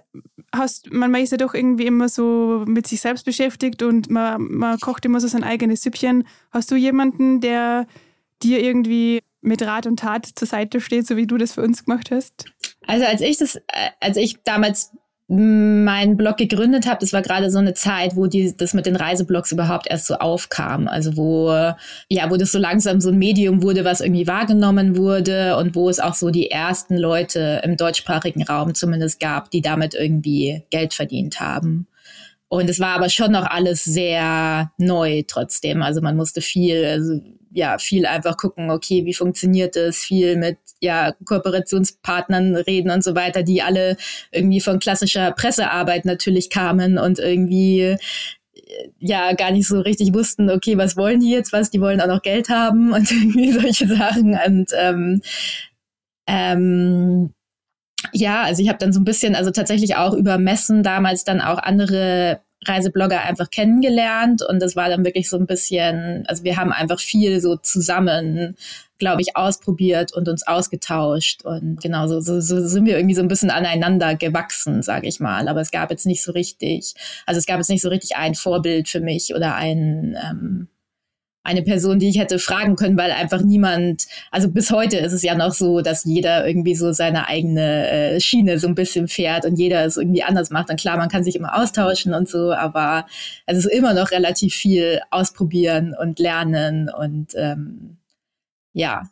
[0.55, 4.79] hast, man ist ja doch irgendwie immer so mit sich selbst beschäftigt und man, man
[4.79, 6.27] kocht immer so sein eigenes Süppchen.
[6.51, 7.87] Hast du jemanden, der
[8.43, 11.85] dir irgendwie mit Rat und Tat zur Seite steht, so wie du das für uns
[11.85, 12.45] gemacht hast?
[12.87, 14.93] Also als ich das, äh, als ich damals
[15.33, 18.97] meinen Blog gegründet habe, das war gerade so eine Zeit, wo die, das mit den
[18.97, 20.89] Reiseblogs überhaupt erst so aufkam.
[20.89, 21.51] Also wo,
[22.09, 25.89] ja, wo das so langsam so ein Medium wurde, was irgendwie wahrgenommen wurde und wo
[25.89, 30.93] es auch so die ersten Leute im deutschsprachigen Raum zumindest gab, die damit irgendwie Geld
[30.93, 31.87] verdient haben.
[32.49, 35.81] Und es war aber schon noch alles sehr neu trotzdem.
[35.81, 37.19] Also man musste viel, also
[37.55, 43.15] ja, viel einfach gucken, okay, wie funktioniert das, viel mit ja, Kooperationspartnern reden und so
[43.15, 43.97] weiter, die alle
[44.31, 47.99] irgendwie von klassischer Pressearbeit natürlich kamen und irgendwie äh,
[48.99, 52.07] ja gar nicht so richtig wussten, okay, was wollen die jetzt, was, die wollen auch
[52.09, 54.39] noch Geld haben und irgendwie solche Sachen.
[54.47, 55.23] Und ähm,
[56.27, 57.33] ähm,
[58.13, 61.41] ja, also ich habe dann so ein bisschen, also tatsächlich auch über Messen damals dann
[61.41, 66.57] auch andere Reiseblogger einfach kennengelernt und das war dann wirklich so ein bisschen, also wir
[66.57, 68.57] haben einfach viel so zusammen,
[68.99, 73.23] glaube ich, ausprobiert und uns ausgetauscht und genau so, so, so sind wir irgendwie so
[73.23, 75.49] ein bisschen aneinander gewachsen, sage ich mal.
[75.49, 76.95] Aber es gab jetzt nicht so richtig,
[77.27, 80.69] also es gab jetzt nicht so richtig ein Vorbild für mich oder ein ähm,
[81.45, 85.23] eine Person, die ich hätte fragen können, weil einfach niemand, also bis heute ist es
[85.23, 89.45] ja noch so, dass jeder irgendwie so seine eigene äh, Schiene so ein bisschen fährt
[89.45, 90.71] und jeder es irgendwie anders macht.
[90.71, 93.07] Und klar, man kann sich immer austauschen und so, aber
[93.47, 97.97] es ist immer noch relativ viel ausprobieren und lernen und ähm,
[98.73, 99.09] ja.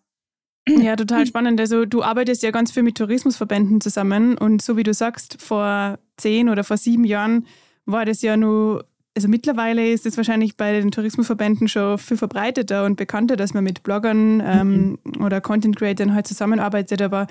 [0.68, 1.58] Ja, total spannend.
[1.58, 5.98] Also du arbeitest ja ganz viel mit Tourismusverbänden zusammen und so wie du sagst, vor
[6.16, 7.46] zehn oder vor sieben Jahren
[7.86, 8.84] war das ja nur
[9.16, 13.64] also mittlerweile ist es wahrscheinlich bei den Tourismusverbänden schon viel verbreiteter und bekannter, dass man
[13.64, 15.24] mit Bloggern ähm, mhm.
[15.24, 17.02] oder Content Creators halt zusammenarbeitet.
[17.02, 17.26] Aber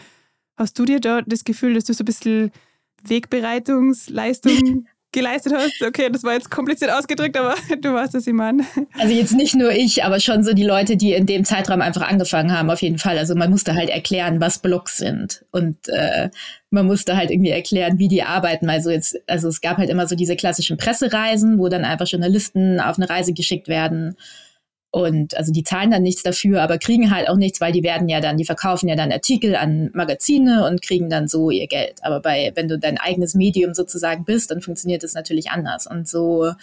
[0.57, 2.51] hast du dir da das Gefühl, dass du so ein bisschen
[3.03, 5.81] Wegbereitungsleistung geleistet hast.
[5.85, 8.33] Okay, das war jetzt kompliziert ausgedrückt, aber du weißt, was ich.
[8.99, 12.07] Also jetzt nicht nur ich, aber schon so die Leute, die in dem Zeitraum einfach
[12.07, 13.17] angefangen haben, auf jeden Fall.
[13.17, 16.29] Also man musste halt erklären, was Blogs sind und äh,
[16.69, 18.69] man musste halt irgendwie erklären, wie die arbeiten.
[18.69, 22.79] Also jetzt, also es gab halt immer so diese klassischen Pressereisen, wo dann einfach Journalisten
[22.79, 24.15] auf eine Reise geschickt werden
[24.91, 28.09] und also die zahlen dann nichts dafür, aber kriegen halt auch nichts, weil die werden
[28.09, 31.99] ja dann, die verkaufen ja dann Artikel an Magazine und kriegen dann so ihr Geld.
[32.01, 35.85] Aber bei, wenn du dein eigenes Medium sozusagen bist, dann funktioniert das natürlich anders.
[35.85, 36.53] Und so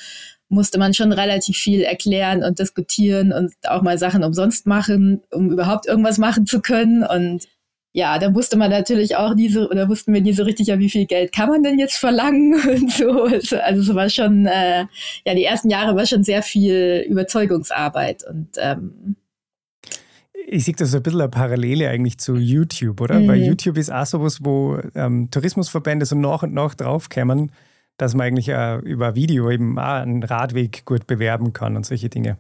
[0.48, 5.50] musste man schon relativ viel erklären und diskutieren und auch mal Sachen umsonst machen, um
[5.50, 7.04] überhaupt irgendwas machen zu können.
[7.04, 7.46] Und
[7.96, 10.90] ja, da wusste man natürlich auch diese, oder wussten wir nie so richtig, ja, wie
[10.90, 13.22] viel Geld kann man denn jetzt verlangen und so.
[13.22, 14.84] Also, also es war schon, äh,
[15.24, 19.16] ja, die ersten Jahre war schon sehr viel Überzeugungsarbeit und ähm,
[20.48, 23.18] ich sehe das so ein bisschen eine Parallele eigentlich zu YouTube, oder?
[23.18, 23.28] Mhm.
[23.28, 27.50] Weil YouTube ist auch sowas, wo ähm, Tourismusverbände so nach und nach draufkämen,
[27.96, 32.10] dass man eigentlich äh, über Video eben auch einen Radweg gut bewerben kann und solche
[32.10, 32.36] Dinge.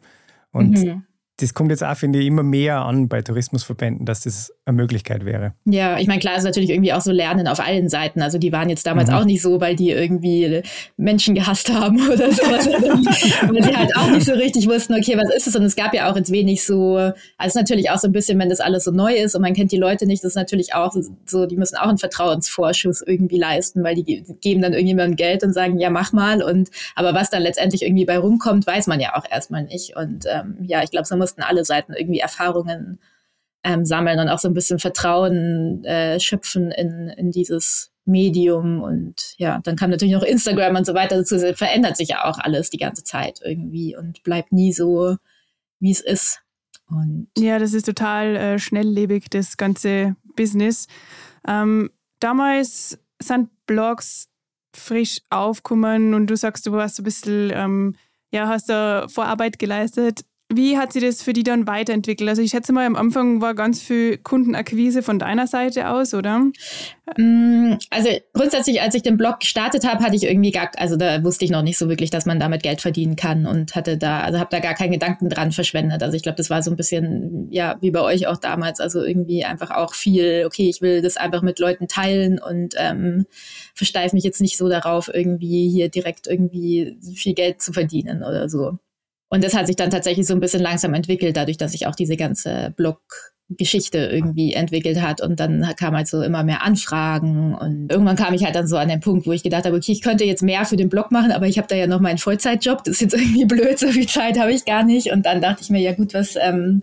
[0.52, 1.05] Und mhm
[1.38, 5.26] das kommt jetzt auch, finde ich, immer mehr an bei Tourismusverbänden, dass das eine Möglichkeit
[5.26, 5.52] wäre.
[5.66, 8.22] Ja, ich meine, klar ist natürlich irgendwie auch so Lernen auf allen Seiten.
[8.22, 9.16] Also die waren jetzt damals mhm.
[9.16, 10.62] auch nicht so, weil die irgendwie
[10.96, 12.42] Menschen gehasst haben oder so.
[12.42, 15.56] weil sie halt auch nicht so richtig wussten, okay, was ist es?
[15.56, 18.48] Und es gab ja auch jetzt wenig so, also natürlich auch so ein bisschen, wenn
[18.48, 20.96] das alles so neu ist und man kennt die Leute nicht, das ist natürlich auch
[21.26, 25.52] so, die müssen auch einen Vertrauensvorschuss irgendwie leisten, weil die geben dann irgendjemandem Geld und
[25.52, 26.42] sagen, ja, mach mal.
[26.42, 29.96] Und aber was dann letztendlich irgendwie bei rumkommt, weiß man ja auch erstmal nicht.
[29.96, 33.00] Und ähm, ja, ich glaube, so mussten alle Seiten irgendwie Erfahrungen
[33.64, 38.80] ähm, sammeln und auch so ein bisschen Vertrauen äh, schöpfen in, in dieses Medium.
[38.80, 41.34] Und ja, dann kam natürlich noch Instagram und so weiter dazu.
[41.34, 45.16] Es verändert sich ja auch alles die ganze Zeit irgendwie und bleibt nie so,
[45.80, 46.42] wie es ist.
[46.88, 50.86] Und ja, das ist total äh, schnelllebig, das ganze Business.
[51.48, 54.28] Ähm, damals sind Blogs
[54.72, 57.96] frisch aufgekommen und du sagst, du hast ein bisschen, ähm,
[58.30, 60.24] ja, hast da Vorarbeit geleistet.
[60.48, 62.28] Wie hat sich das für die dann weiterentwickelt?
[62.28, 66.38] Also ich schätze mal, am Anfang war ganz viel Kundenakquise von deiner Seite aus, oder?
[67.16, 71.24] Mm, also grundsätzlich, als ich den Blog gestartet habe, hatte ich irgendwie gar, also da
[71.24, 74.20] wusste ich noch nicht so wirklich, dass man damit Geld verdienen kann und hatte da,
[74.20, 76.04] also habe da gar keinen Gedanken dran verschwendet.
[76.04, 79.02] Also ich glaube, das war so ein bisschen, ja, wie bei euch auch damals, also
[79.02, 83.26] irgendwie einfach auch viel, okay, ich will das einfach mit Leuten teilen und ähm,
[83.74, 88.48] versteife mich jetzt nicht so darauf, irgendwie hier direkt irgendwie viel Geld zu verdienen oder
[88.48, 88.78] so.
[89.28, 91.96] Und das hat sich dann tatsächlich so ein bisschen langsam entwickelt, dadurch, dass sich auch
[91.96, 95.20] diese ganze Blog-Geschichte irgendwie entwickelt hat.
[95.20, 97.54] Und dann kam halt so immer mehr Anfragen.
[97.54, 99.92] Und irgendwann kam ich halt dann so an den Punkt, wo ich gedacht habe, okay,
[99.92, 102.18] ich könnte jetzt mehr für den Blog machen, aber ich habe da ja noch meinen
[102.18, 102.84] Vollzeitjob.
[102.84, 105.10] Das ist jetzt irgendwie blöd, so viel Zeit habe ich gar nicht.
[105.10, 106.82] Und dann dachte ich mir, ja gut, was ähm,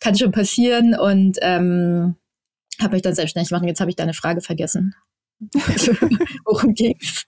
[0.00, 0.94] kann schon passieren?
[0.94, 2.16] Und ähm,
[2.80, 3.68] habe mich dann selbstständig machen.
[3.68, 4.94] Jetzt habe ich deine Frage vergessen.
[5.66, 5.92] Also,
[6.44, 7.26] worum ging's?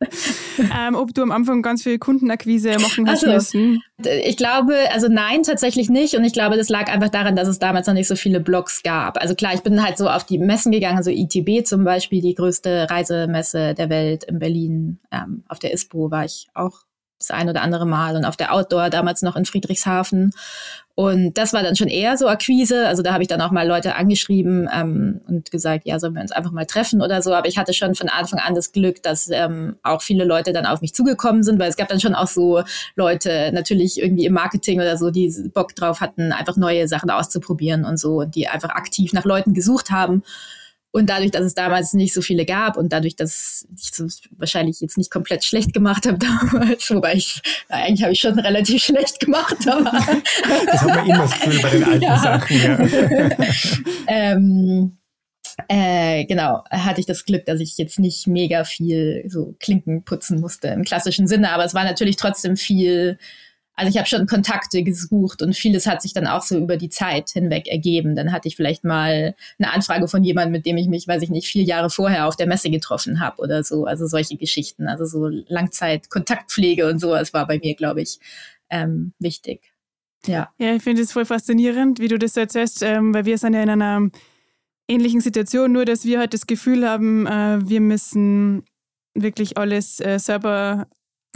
[0.58, 3.82] ähm, ob du am Anfang ganz viel Kundenakquise machen hast also, müssen.
[4.24, 6.14] Ich glaube, also nein, tatsächlich nicht.
[6.14, 8.82] Und ich glaube, das lag einfach daran, dass es damals noch nicht so viele Blogs
[8.82, 9.20] gab.
[9.20, 12.34] Also klar, ich bin halt so auf die Messen gegangen, also ITB zum Beispiel, die
[12.34, 14.98] größte Reisemesse der Welt in Berlin.
[15.10, 16.87] Ähm, auf der ISPO war ich auch
[17.28, 20.32] das ein oder andere Mal und auf der Outdoor damals noch in Friedrichshafen.
[20.94, 22.88] Und das war dann schon eher so Akquise.
[22.88, 26.22] Also da habe ich dann auch mal Leute angeschrieben ähm, und gesagt, ja, sollen wir
[26.22, 27.32] uns einfach mal treffen oder so.
[27.32, 30.66] Aber ich hatte schon von Anfang an das Glück, dass ähm, auch viele Leute dann
[30.66, 32.62] auf mich zugekommen sind, weil es gab dann schon auch so
[32.96, 37.84] Leute natürlich irgendwie im Marketing oder so, die Bock drauf hatten, einfach neue Sachen auszuprobieren
[37.84, 40.24] und so und die einfach aktiv nach Leuten gesucht haben.
[40.90, 44.80] Und dadurch, dass es damals nicht so viele gab und dadurch, dass ich es wahrscheinlich
[44.80, 46.18] jetzt nicht komplett schlecht gemacht habe
[46.50, 49.92] damals, wobei ich, eigentlich habe ich schon relativ schlecht gemacht, aber.
[50.66, 52.18] das hat man immer das Gefühl bei den alten ja.
[52.18, 53.30] Sachen, ja.
[54.08, 54.98] ähm,
[55.66, 60.40] äh, genau, hatte ich das Glück, dass ich jetzt nicht mega viel so Klinken putzen
[60.40, 63.18] musste im klassischen Sinne, aber es war natürlich trotzdem viel
[63.78, 66.88] also ich habe schon Kontakte gesucht und vieles hat sich dann auch so über die
[66.88, 68.16] Zeit hinweg ergeben.
[68.16, 71.30] Dann hatte ich vielleicht mal eine Anfrage von jemandem, mit dem ich mich, weiß ich
[71.30, 73.84] nicht, vier Jahre vorher auf der Messe getroffen habe oder so.
[73.84, 78.18] Also solche Geschichten, also so Langzeit-Kontaktpflege und sowas war bei mir, glaube ich,
[78.68, 79.72] ähm, wichtig.
[80.26, 80.52] Ja.
[80.58, 83.62] Ja, ich finde es voll faszinierend, wie du das erzählst, ähm, weil wir sind ja
[83.62, 84.10] in einer
[84.88, 88.64] ähnlichen Situation, nur dass wir halt das Gefühl haben, äh, wir müssen
[89.14, 90.88] wirklich alles äh, selber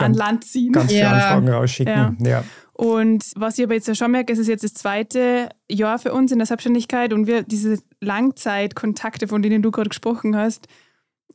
[0.05, 0.73] an Land ziehen.
[0.73, 1.13] Ganz viele ja.
[1.13, 2.17] Anfragen rausschicken.
[2.21, 2.29] Ja.
[2.29, 2.45] ja.
[2.73, 6.33] Und was ich aber jetzt schon merke, es ist jetzt das zweite Jahr für uns
[6.33, 10.67] in der Selbstständigkeit und wir diese Langzeitkontakte, von denen du gerade gesprochen hast,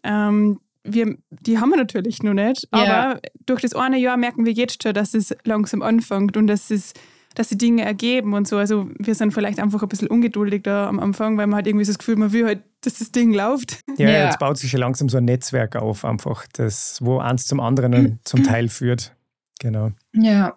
[0.03, 2.67] ähm, wir, die haben wir natürlich noch nicht.
[2.71, 6.71] Aber durch das eine Jahr merken wir jetzt schon, dass es langsam anfängt und dass
[6.71, 6.93] es
[7.37, 8.57] dass die Dinge ergeben und so.
[8.57, 11.85] Also wir sind vielleicht einfach ein bisschen ungeduldig da am Anfang, weil man hat irgendwie
[11.85, 13.81] das Gefühl, man will halt, dass das Ding läuft.
[13.97, 14.25] Ja, ja.
[14.25, 18.19] jetzt baut sich ja langsam so ein Netzwerk auf, einfach, das, wo eins zum anderen
[18.23, 19.15] zum Teil führt.
[19.59, 19.91] Genau.
[20.13, 20.55] Ja.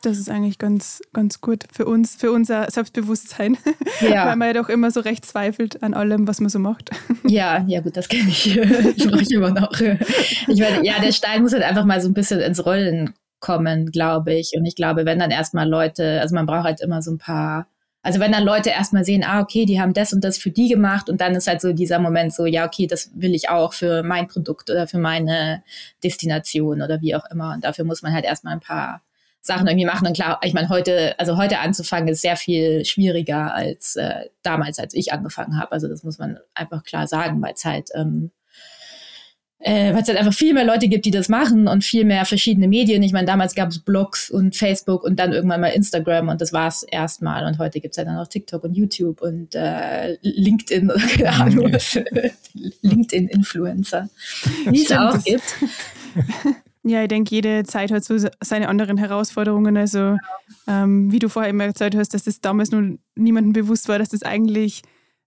[0.00, 3.56] Das ist eigentlich ganz, ganz gut für uns, für unser Selbstbewusstsein.
[4.00, 4.26] Ja.
[4.26, 6.90] Weil man ja doch immer so recht zweifelt an allem, was man so macht.
[7.26, 8.54] Ja, ja gut, das kenne ich.
[8.98, 9.72] Das mache ich immer noch.
[9.80, 13.90] Ich meine, ja, der Stein muss halt einfach mal so ein bisschen ins Rollen kommen,
[13.90, 14.52] glaube ich.
[14.56, 17.66] Und ich glaube, wenn dann erstmal Leute, also man braucht halt immer so ein paar,
[18.02, 20.68] also wenn dann Leute erstmal sehen, ah, okay, die haben das und das für die
[20.68, 23.74] gemacht und dann ist halt so dieser Moment so, ja, okay, das will ich auch
[23.74, 25.62] für mein Produkt oder für meine
[26.02, 27.52] Destination oder wie auch immer.
[27.52, 29.02] Und dafür muss man halt erstmal ein paar
[29.42, 30.06] Sachen irgendwie machen.
[30.06, 34.78] Und klar, ich meine, heute, also heute anzufangen, ist sehr viel schwieriger als äh, damals,
[34.78, 35.72] als ich angefangen habe.
[35.72, 38.30] Also das muss man einfach klar sagen, weil es halt ähm,
[39.64, 42.26] äh, weil es halt einfach viel mehr Leute gibt, die das machen und viel mehr
[42.26, 43.02] verschiedene Medien.
[43.02, 46.52] Ich meine, damals gab es Blogs und Facebook und dann irgendwann mal Instagram und das
[46.52, 47.46] war es erstmal.
[47.46, 51.30] Und heute gibt es ja dann auch TikTok und YouTube und äh, LinkedIn oder keine
[51.30, 51.72] Ahnung,
[52.82, 54.10] LinkedIn-Influencer,
[54.66, 55.56] wie es auch gibt.
[56.86, 59.74] Ja, ich denke, jede Zeit hat so seine anderen Herausforderungen.
[59.78, 60.18] Also,
[60.68, 64.10] ähm, wie du vorher immer erzählt hast, dass das damals nur niemandem bewusst war, dass
[64.10, 64.82] das eigentlich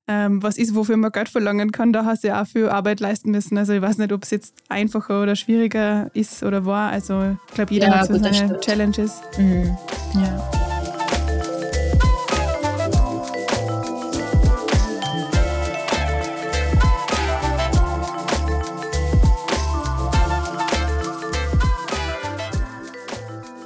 [0.07, 2.99] ähm, was ist, wofür man Geld verlangen kann, da hast du ja auch viel Arbeit
[2.99, 3.57] leisten müssen.
[3.57, 6.91] Also ich weiß nicht, ob es jetzt einfacher oder schwieriger ist oder war.
[6.91, 9.21] Also ich glaube, jeder ja, hat so gut, seine Challenges.
[9.37, 9.77] Mhm.
[10.13, 10.49] Ja.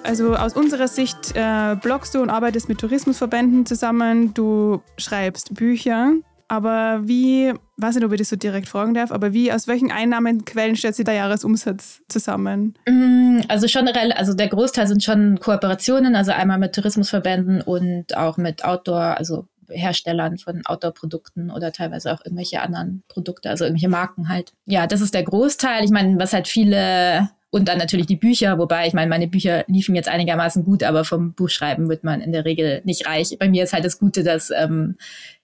[0.04, 6.16] Also aus unserer Sicht äh, blogst du und arbeitest mit Tourismusverbänden zusammen, du schreibst Bücher,
[6.52, 9.90] aber wie, weiß nicht, ob ich das so direkt fragen darf, aber wie, aus welchen
[9.90, 12.74] Einnahmenquellen stellt sich der Jahresumsatz zusammen?
[12.86, 18.36] Mm, also schon, also der Großteil sind schon Kooperationen, also einmal mit Tourismusverbänden und auch
[18.36, 24.28] mit Outdoor, also Herstellern von Outdoor-Produkten oder teilweise auch irgendwelche anderen Produkte, also irgendwelche Marken
[24.28, 24.52] halt.
[24.66, 25.86] Ja, das ist der Großteil.
[25.86, 29.64] Ich meine, was halt viele und dann natürlich die Bücher, wobei ich meine, meine Bücher
[29.68, 33.38] liefen jetzt einigermaßen gut, aber vom Buchschreiben wird man in der Regel nicht reich.
[33.40, 34.98] Bei mir ist halt das Gute, dass ähm,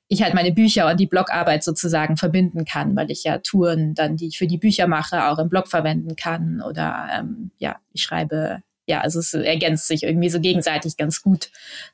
[0.09, 4.15] ich halt meine Bücher und die Blogarbeit sozusagen verbinden kann, weil ich ja Touren dann,
[4.15, 8.03] die ich für die Bücher mache, auch im Blog verwenden kann oder ähm, ja, ich
[8.03, 11.49] schreibe, ja, also es ergänzt sich irgendwie so gegenseitig ganz gut.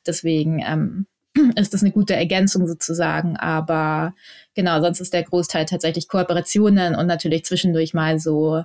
[0.06, 1.06] Deswegen ähm,
[1.56, 4.14] ist das eine gute Ergänzung sozusagen, aber
[4.54, 8.64] genau, sonst ist der Großteil tatsächlich Kooperationen und natürlich zwischendurch mal so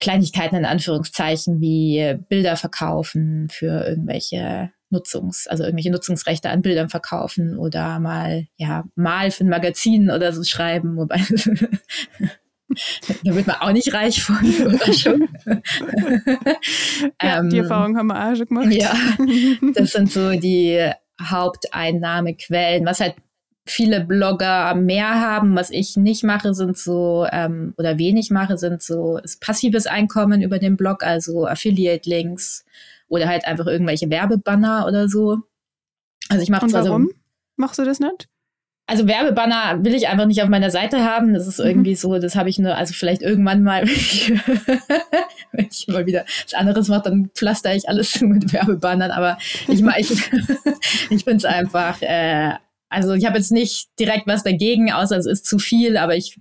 [0.00, 7.58] Kleinigkeiten in Anführungszeichen wie Bilder verkaufen für irgendwelche Nutzungs, also irgendwelche Nutzungsrechte an Bildern verkaufen
[7.58, 11.18] oder mal, ja, mal für ein Magazin oder so schreiben, wobei
[13.24, 15.28] da wird man auch nicht reich von, oder schon?
[17.22, 18.72] ja, ähm, die Erfahrung haben wir auch schon gemacht.
[18.72, 18.94] Ja,
[19.74, 23.14] das sind so die Haupteinnahmequellen, was halt
[23.66, 25.56] viele Blogger mehr haben.
[25.56, 30.58] Was ich nicht mache, sind so, ähm, oder wenig mache, sind so passives Einkommen über
[30.58, 32.64] den Blog, also Affiliate-Links
[33.08, 35.38] oder halt einfach irgendwelche Werbebanner oder so.
[36.28, 37.14] Also ich mache zwar warum so,
[37.56, 38.28] machst du das nicht?
[38.90, 41.34] Also Werbebanner will ich einfach nicht auf meiner Seite haben.
[41.34, 41.66] Das ist mhm.
[41.66, 43.86] irgendwie so, das habe ich nur, also vielleicht irgendwann mal,
[45.52, 49.10] wenn ich mal wieder was anderes mache, dann pflaster ich alles mit Werbebannern.
[49.10, 49.36] Aber
[49.68, 50.10] ich ich,
[51.10, 52.54] ich finde es einfach, äh,
[52.88, 56.38] also ich habe jetzt nicht direkt was dagegen, außer es ist zu viel, aber ich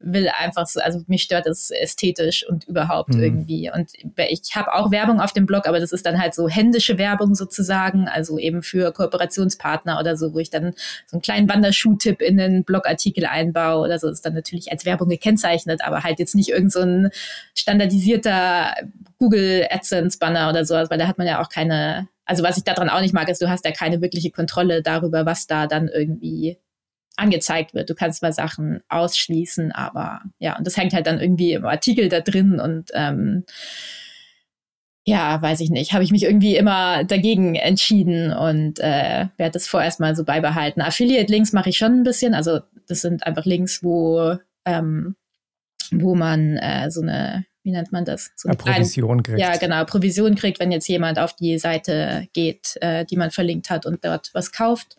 [0.00, 3.22] will einfach so, also mich stört es ästhetisch und überhaupt mhm.
[3.22, 3.70] irgendwie.
[3.70, 6.96] Und ich habe auch Werbung auf dem Blog, aber das ist dann halt so händische
[6.96, 10.72] Werbung sozusagen, also eben für Kooperationspartner oder so, wo ich dann
[11.06, 15.08] so einen kleinen Wanderschuh-Tipp in den Blogartikel einbaue oder so, ist dann natürlich als Werbung
[15.08, 17.10] gekennzeichnet, aber halt jetzt nicht irgend so ein
[17.54, 18.74] standardisierter
[19.18, 22.64] Google AdSense Banner oder sowas, weil da hat man ja auch keine, also was ich
[22.64, 25.88] daran auch nicht mag, ist, du hast ja keine wirkliche Kontrolle darüber, was da dann
[25.88, 26.56] irgendwie
[27.20, 27.90] angezeigt wird.
[27.90, 32.08] Du kannst mal Sachen ausschließen, aber ja, und das hängt halt dann irgendwie im Artikel
[32.08, 33.44] da drin und ähm,
[35.04, 39.66] ja, weiß ich nicht, habe ich mich irgendwie immer dagegen entschieden und äh, werde das
[39.66, 40.82] vorerst mal so beibehalten.
[40.82, 45.16] Affiliate-Links mache ich schon ein bisschen, also das sind einfach Links, wo, ähm,
[45.90, 48.30] wo man äh, so eine, wie nennt man das?
[48.36, 49.40] So eine, eine Provision kriegt.
[49.40, 53.70] Ja, genau, Provision kriegt, wenn jetzt jemand auf die Seite geht, äh, die man verlinkt
[53.70, 54.96] hat und dort was kauft.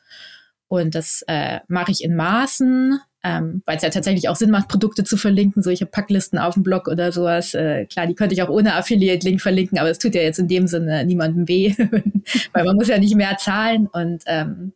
[0.72, 4.70] Und das äh, mache ich in Maßen, ähm, weil es ja tatsächlich auch Sinn macht,
[4.70, 7.54] Produkte zu verlinken, solche Packlisten auf dem Blog oder sowas.
[7.54, 10.48] Äh, klar, die könnte ich auch ohne Affiliate-Link verlinken, aber es tut ja jetzt in
[10.48, 11.76] dem Sinne niemandem weh,
[12.54, 13.88] weil man muss ja nicht mehr zahlen.
[13.88, 14.72] Und ähm,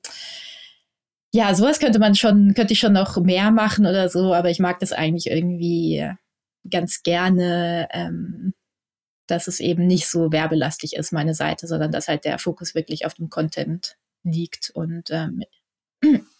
[1.34, 4.60] ja, sowas könnte man schon, könnte ich schon noch mehr machen oder so, aber ich
[4.60, 6.12] mag das eigentlich irgendwie
[6.70, 8.54] ganz gerne, ähm,
[9.28, 13.06] dass es eben nicht so werbelastig ist, meine Seite, sondern dass halt der Fokus wirklich
[13.06, 15.42] auf dem Content liegt und ähm,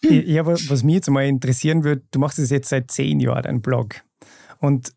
[0.02, 3.60] ja, was mich jetzt mal interessieren würde, du machst es jetzt seit zehn Jahren, dein
[3.60, 3.96] Blog.
[4.58, 4.92] Und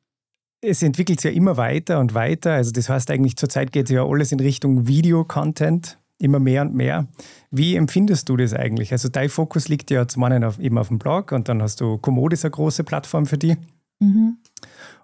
[0.61, 2.53] es entwickelt sich ja immer weiter und weiter.
[2.53, 6.75] Also das heißt eigentlich zurzeit geht es ja alles in Richtung Video-Content, immer mehr und
[6.75, 7.07] mehr.
[7.49, 8.91] Wie empfindest du das eigentlich?
[8.91, 11.81] Also dein Fokus liegt ja zum einen auf, eben auf dem Blog und dann hast
[11.81, 13.55] du Komoot eine große Plattform für die.
[13.99, 14.37] Mhm.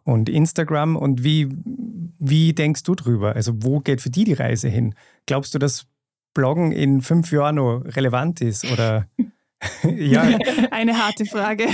[0.04, 0.96] Und Instagram.
[0.96, 1.50] Und wie,
[2.20, 3.36] wie denkst du drüber?
[3.36, 4.94] Also wo geht für die die Reise hin?
[5.26, 5.88] Glaubst du, dass
[6.34, 8.70] Bloggen in fünf Jahren noch relevant ist?
[8.72, 9.08] Oder
[9.98, 10.38] ja.
[10.72, 11.66] Eine harte Frage.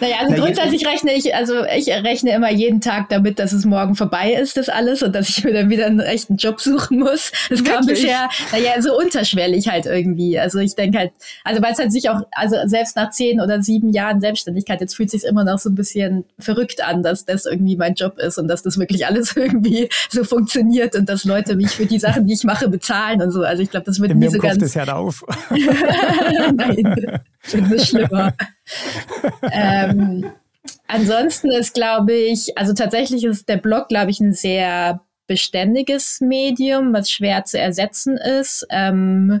[0.00, 3.94] naja, also grundsätzlich rechne ich, also ich rechne immer jeden Tag damit, dass es morgen
[3.94, 7.32] vorbei ist, das alles, und dass ich mir dann wieder einen echten Job suchen muss.
[7.48, 7.74] Das Wirklich?
[7.74, 10.38] kam bisher, naja, so unterschwellig halt irgendwie.
[10.38, 11.12] Also ich denke halt,
[11.44, 14.94] also weil es halt sich auch, also selbst nach zehn oder sieben Jahren Selbstständigkeit, jetzt
[14.94, 18.18] fühlt es sich immer noch so ein bisschen verrückt an, dass das irgendwie mein Job
[18.18, 21.98] ist und dass das wirklich alles irgendwie so funktioniert und dass Leute mich für die
[21.98, 23.42] Sachen, die ich mache, bezahlen und so.
[23.42, 24.58] Also ich glaube, das wird nie so ganz.
[24.58, 25.24] Das hört auf.
[26.54, 28.34] Nein, das ist schlimmer.
[29.52, 30.30] ähm,
[30.86, 36.92] ansonsten ist, glaube ich, also tatsächlich ist der Blog, glaube ich, ein sehr beständiges Medium,
[36.92, 38.66] was schwer zu ersetzen ist.
[38.70, 39.40] Ähm,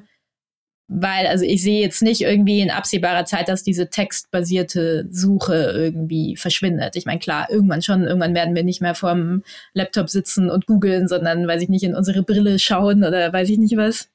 [0.86, 6.36] weil, also ich sehe jetzt nicht irgendwie in absehbarer Zeit, dass diese textbasierte Suche irgendwie
[6.36, 6.94] verschwindet.
[6.96, 11.08] Ich meine, klar, irgendwann schon, irgendwann werden wir nicht mehr vorm Laptop sitzen und googeln,
[11.08, 14.08] sondern, weiß ich nicht, in unsere Brille schauen oder weiß ich nicht was.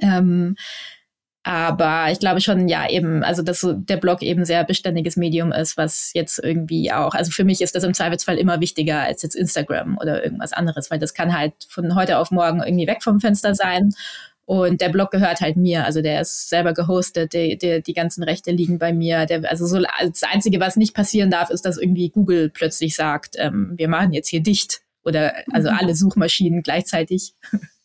[0.00, 0.54] Ähm,
[1.42, 5.52] aber ich glaube schon, ja, eben, also dass so der Blog eben sehr beständiges Medium
[5.52, 9.22] ist, was jetzt irgendwie auch, also für mich ist das im Zweifelsfall immer wichtiger als
[9.22, 13.02] jetzt Instagram oder irgendwas anderes, weil das kann halt von heute auf morgen irgendwie weg
[13.02, 13.90] vom Fenster sein.
[14.44, 18.22] Und der Blog gehört halt mir, also der ist selber gehostet, der, der, die ganzen
[18.24, 19.24] Rechte liegen bei mir.
[19.24, 23.36] Der, also so das Einzige, was nicht passieren darf, ist, dass irgendwie Google plötzlich sagt,
[23.38, 25.76] ähm, wir machen jetzt hier dicht oder also mhm.
[25.78, 27.32] alle Suchmaschinen gleichzeitig.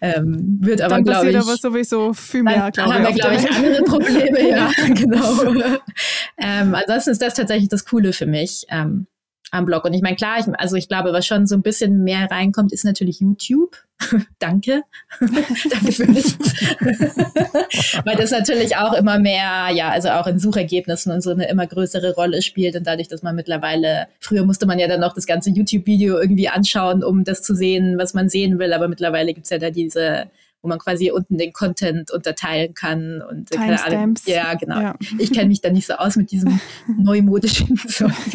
[0.00, 1.38] Ähm, wird aber, glaube ich.
[1.38, 5.42] aber sowieso viel mehr, glaube haben wir, glaube ich, andere Probleme, ja, genau.
[6.38, 8.66] ähm, ansonsten ist das tatsächlich das Coole für mich.
[8.70, 9.06] Ähm,
[9.50, 9.84] am Blog.
[9.84, 12.72] Und ich meine, klar, ich, also ich glaube, was schon so ein bisschen mehr reinkommt,
[12.72, 13.76] ist natürlich YouTube.
[14.38, 14.82] Danke.
[15.20, 16.38] Danke für nichts.
[18.04, 21.66] Weil das natürlich auch immer mehr, ja, also auch in Suchergebnissen und so eine immer
[21.66, 22.76] größere Rolle spielt.
[22.76, 26.48] Und dadurch, dass man mittlerweile, früher musste man ja dann noch das ganze YouTube-Video irgendwie
[26.48, 28.72] anschauen, um das zu sehen, was man sehen will.
[28.72, 30.30] Aber mittlerweile gibt's ja da diese
[30.62, 34.26] wo man quasi unten den Content unterteilen kann und äh, Timestamps.
[34.26, 34.80] Ja, genau.
[34.80, 34.94] Ja.
[35.18, 36.60] Ich kenne mich da nicht so aus mit diesem
[36.98, 38.12] neumodischen Zeug.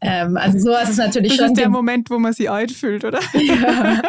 [0.00, 1.46] ähm, also sowas ist natürlich das schon.
[1.46, 3.20] Das ist der Moment, wo man sich alt fühlt, oder?
[3.40, 4.02] Ja.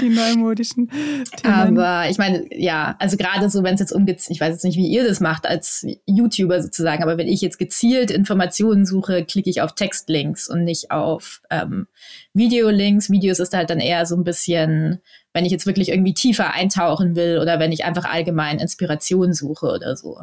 [0.00, 1.78] Die neumodischen Themen.
[1.78, 4.76] Aber ich meine, ja, also gerade so, wenn es jetzt umgeht, ich weiß jetzt nicht,
[4.76, 9.50] wie ihr das macht als YouTuber sozusagen, aber wenn ich jetzt gezielt Informationen suche, klicke
[9.50, 11.88] ich auf Textlinks und nicht auf ähm,
[12.32, 13.10] Videolinks.
[13.10, 15.00] Videos Videos ist halt dann eher so ein bisschen,
[15.32, 19.66] wenn ich jetzt wirklich irgendwie tiefer eintauchen will oder wenn ich einfach allgemein Inspiration suche
[19.66, 20.20] oder so.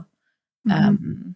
[0.63, 0.71] Mhm.
[0.71, 1.35] Ähm,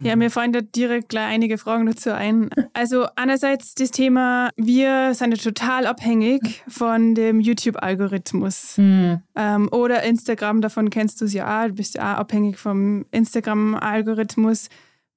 [0.00, 2.50] ja, mir fallen da direkt gleich einige Fragen dazu ein.
[2.74, 8.78] Also einerseits das Thema, wir sind ja total abhängig von dem YouTube-Algorithmus.
[8.78, 9.20] Mhm.
[9.36, 13.06] Ähm, oder Instagram, davon kennst du es ja auch, du bist ja auch abhängig vom
[13.12, 14.68] Instagram-Algorithmus.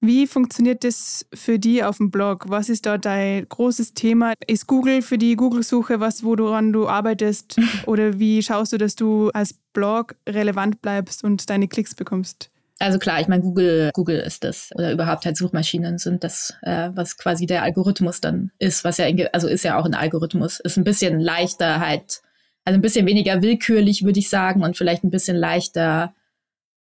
[0.06, 2.46] Wie funktioniert das für die auf dem Blog?
[2.48, 4.34] Was ist da dein großes Thema?
[4.46, 7.56] Ist Google für die Google-Suche was, woran du arbeitest?
[7.88, 12.52] Oder wie schaust du, dass du als Blog relevant bleibst und deine Klicks bekommst?
[12.78, 16.90] Also klar, ich meine, Google, Google ist das oder überhaupt halt Suchmaschinen sind das, äh,
[16.94, 20.78] was quasi der Algorithmus dann ist, was ja, also ist ja auch ein Algorithmus, ist
[20.78, 22.22] ein bisschen leichter halt,
[22.66, 26.14] also ein bisschen weniger willkürlich, würde ich sagen, und vielleicht ein bisschen leichter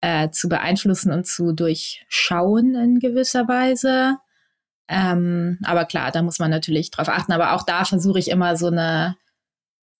[0.06, 4.18] äh, zu beeinflussen und zu durchschauen in gewisser Weise.
[4.88, 7.32] Ähm, aber klar, da muss man natürlich drauf achten.
[7.32, 9.16] Aber auch da versuche ich immer so eine,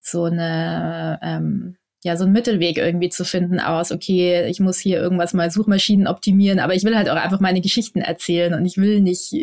[0.00, 5.00] so eine, ähm, ja, so einen Mittelweg irgendwie zu finden aus, okay, ich muss hier
[5.00, 8.76] irgendwas mal Suchmaschinen optimieren, aber ich will halt auch einfach meine Geschichten erzählen und ich
[8.76, 9.34] will nicht,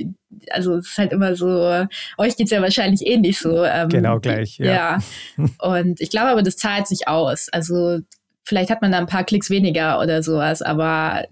[0.49, 1.85] also es ist halt immer so,
[2.17, 3.65] euch geht's ja wahrscheinlich ähnlich so.
[3.65, 4.65] Ähm, genau gleich, ja.
[4.65, 4.99] ja.
[5.59, 7.49] Und ich glaube aber, das zahlt sich aus.
[7.51, 7.99] Also
[8.43, 11.25] vielleicht hat man da ein paar Klicks weniger oder sowas, aber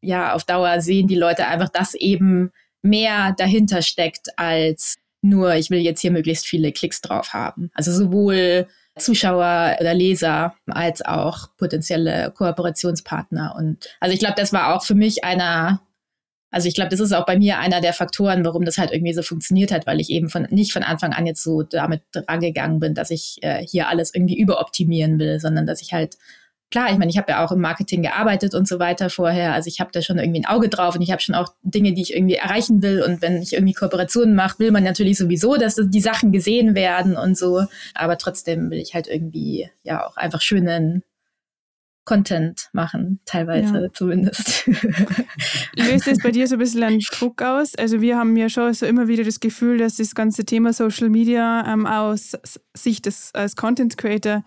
[0.00, 2.52] ja, auf Dauer sehen die Leute einfach, dass eben
[2.82, 7.70] mehr dahinter steckt als nur, ich will jetzt hier möglichst viele Klicks drauf haben.
[7.74, 8.66] Also sowohl
[8.98, 13.54] Zuschauer oder Leser als auch potenzielle Kooperationspartner.
[13.56, 15.80] Und also ich glaube, das war auch für mich einer,
[16.50, 19.12] also ich glaube, das ist auch bei mir einer der Faktoren, warum das halt irgendwie
[19.12, 22.80] so funktioniert hat, weil ich eben von nicht von Anfang an jetzt so damit rangegangen
[22.80, 26.16] bin, dass ich äh, hier alles irgendwie überoptimieren will, sondern dass ich halt
[26.70, 29.52] klar, ich meine, ich habe ja auch im Marketing gearbeitet und so weiter vorher.
[29.54, 31.92] Also ich habe da schon irgendwie ein Auge drauf und ich habe schon auch Dinge,
[31.92, 33.02] die ich irgendwie erreichen will.
[33.02, 37.16] Und wenn ich irgendwie Kooperationen mache, will man natürlich sowieso, dass die Sachen gesehen werden
[37.16, 37.64] und so.
[37.94, 41.02] Aber trotzdem will ich halt irgendwie ja auch einfach schönen
[42.04, 43.92] Content machen, teilweise ja.
[43.92, 44.66] zumindest.
[45.76, 47.74] Löst es bei dir so ein bisschen einen Druck aus?
[47.76, 51.08] Also wir haben ja schon so immer wieder das Gefühl, dass das ganze Thema Social
[51.08, 52.32] Media ähm, aus
[52.74, 54.42] Sicht des als Content Creator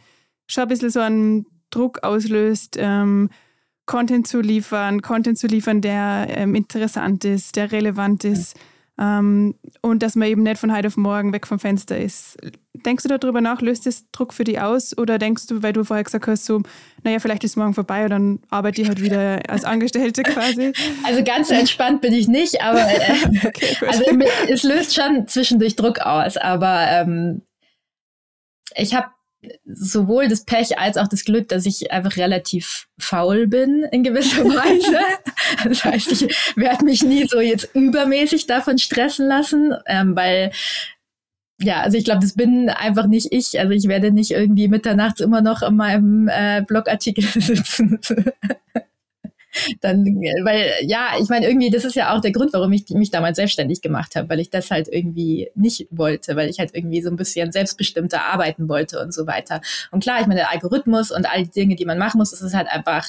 [0.48, 3.30] schon ein bisschen so einen Druck auslöst, ähm,
[3.86, 8.58] Content zu liefern, Content zu liefern, der ähm, interessant ist, der relevant ist
[9.00, 12.38] ähm, und dass man eben nicht von heute auf morgen weg vom Fenster ist.
[12.74, 15.84] Denkst du darüber nach, löst das Druck für dich aus oder denkst du, weil du
[15.84, 16.62] vorher gesagt hast, so,
[17.04, 20.74] naja, vielleicht ist morgen vorbei und dann arbeite ich halt wieder als Angestellte quasi?
[21.04, 24.04] Also ganz entspannt bin ich nicht, aber äh, okay, also
[24.48, 27.42] es löst schon zwischendurch Druck aus, aber ähm,
[28.76, 29.08] ich habe
[29.66, 34.44] sowohl das Pech als auch das Glück, dass ich einfach relativ faul bin in gewisser
[34.46, 35.00] Weise.
[35.64, 40.52] das heißt, ich werde mich nie so jetzt übermäßig davon stressen lassen, ähm, weil
[41.60, 43.60] ja, also ich glaube, das bin einfach nicht ich.
[43.60, 48.00] Also ich werde nicht irgendwie mitternachts immer noch in meinem äh, Blogartikel sitzen
[49.82, 50.06] dann,
[50.44, 53.38] weil ja, ich meine, irgendwie, das ist ja auch der Grund, warum ich mich damals
[53.38, 57.10] selbstständig gemacht habe, weil ich das halt irgendwie nicht wollte, weil ich halt irgendwie so
[57.10, 59.62] ein bisschen selbstbestimmter arbeiten wollte und so weiter.
[59.92, 62.42] Und klar, ich meine, der Algorithmus und all die Dinge, die man machen muss, das
[62.42, 63.08] ist halt einfach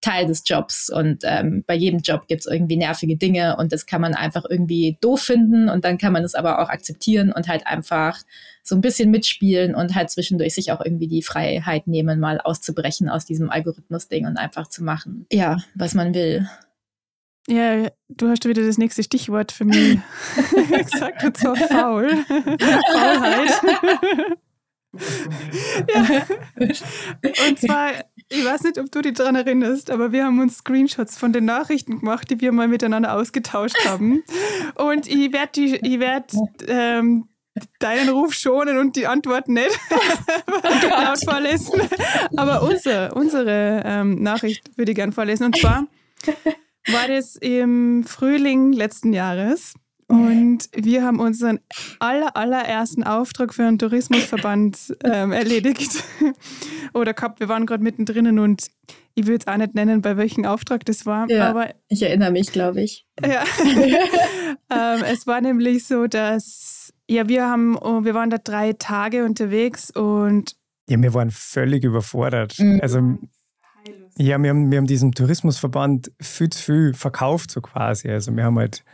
[0.00, 0.90] Teil des Jobs.
[0.90, 4.44] Und ähm, bei jedem Job gibt es irgendwie nervige Dinge und das kann man einfach
[4.48, 8.18] irgendwie doof finden und dann kann man es aber auch akzeptieren und halt einfach
[8.62, 13.08] so ein bisschen mitspielen und halt zwischendurch sich auch irgendwie die Freiheit nehmen, mal auszubrechen
[13.08, 16.48] aus diesem Algorithmus-Ding und einfach zu machen, ja, was man will.
[17.48, 19.98] Ja, du hast wieder das nächste Stichwort für mich
[20.68, 22.24] gesagt, und zwar faul.
[22.92, 23.50] Faulheit.
[25.94, 26.26] ja.
[27.48, 27.92] Und zwar
[28.32, 31.44] ich weiß nicht, ob du dich daran erinnerst, aber wir haben uns Screenshots von den
[31.44, 34.22] Nachrichten gemacht, die wir mal miteinander ausgetauscht haben.
[34.76, 35.60] Und ich werde
[36.00, 36.32] werd,
[36.68, 37.28] ähm,
[37.80, 39.70] deinen Ruf schonen und die Antwort nicht
[40.90, 41.82] laut vorlesen.
[42.36, 45.46] Aber unsere, unsere ähm, Nachricht würde ich gerne vorlesen.
[45.46, 45.86] Und zwar
[46.86, 49.74] war das im Frühling letzten Jahres.
[50.10, 51.60] Und wir haben unseren
[52.00, 56.02] aller, allerersten Auftrag für einen Tourismusverband ähm, erledigt.
[56.94, 58.66] Oder gehabt, wir waren gerade mittendrin und
[59.14, 61.30] ich würde es auch nicht nennen, bei welchem Auftrag das war.
[61.30, 63.06] Ja, aber ich erinnere mich, glaube ich.
[63.24, 63.44] Ja.
[64.70, 69.24] ähm, es war nämlich so, dass ja, wir haben, oh, wir waren da drei Tage
[69.24, 70.56] unterwegs und
[70.88, 72.58] ja, wir waren völlig überfordert.
[72.58, 72.80] Mhm.
[72.82, 72.98] Also
[74.16, 78.10] ja, wir haben, wir haben diesem Tourismusverband viel zu viel verkauft, so quasi.
[78.10, 78.84] Also wir haben halt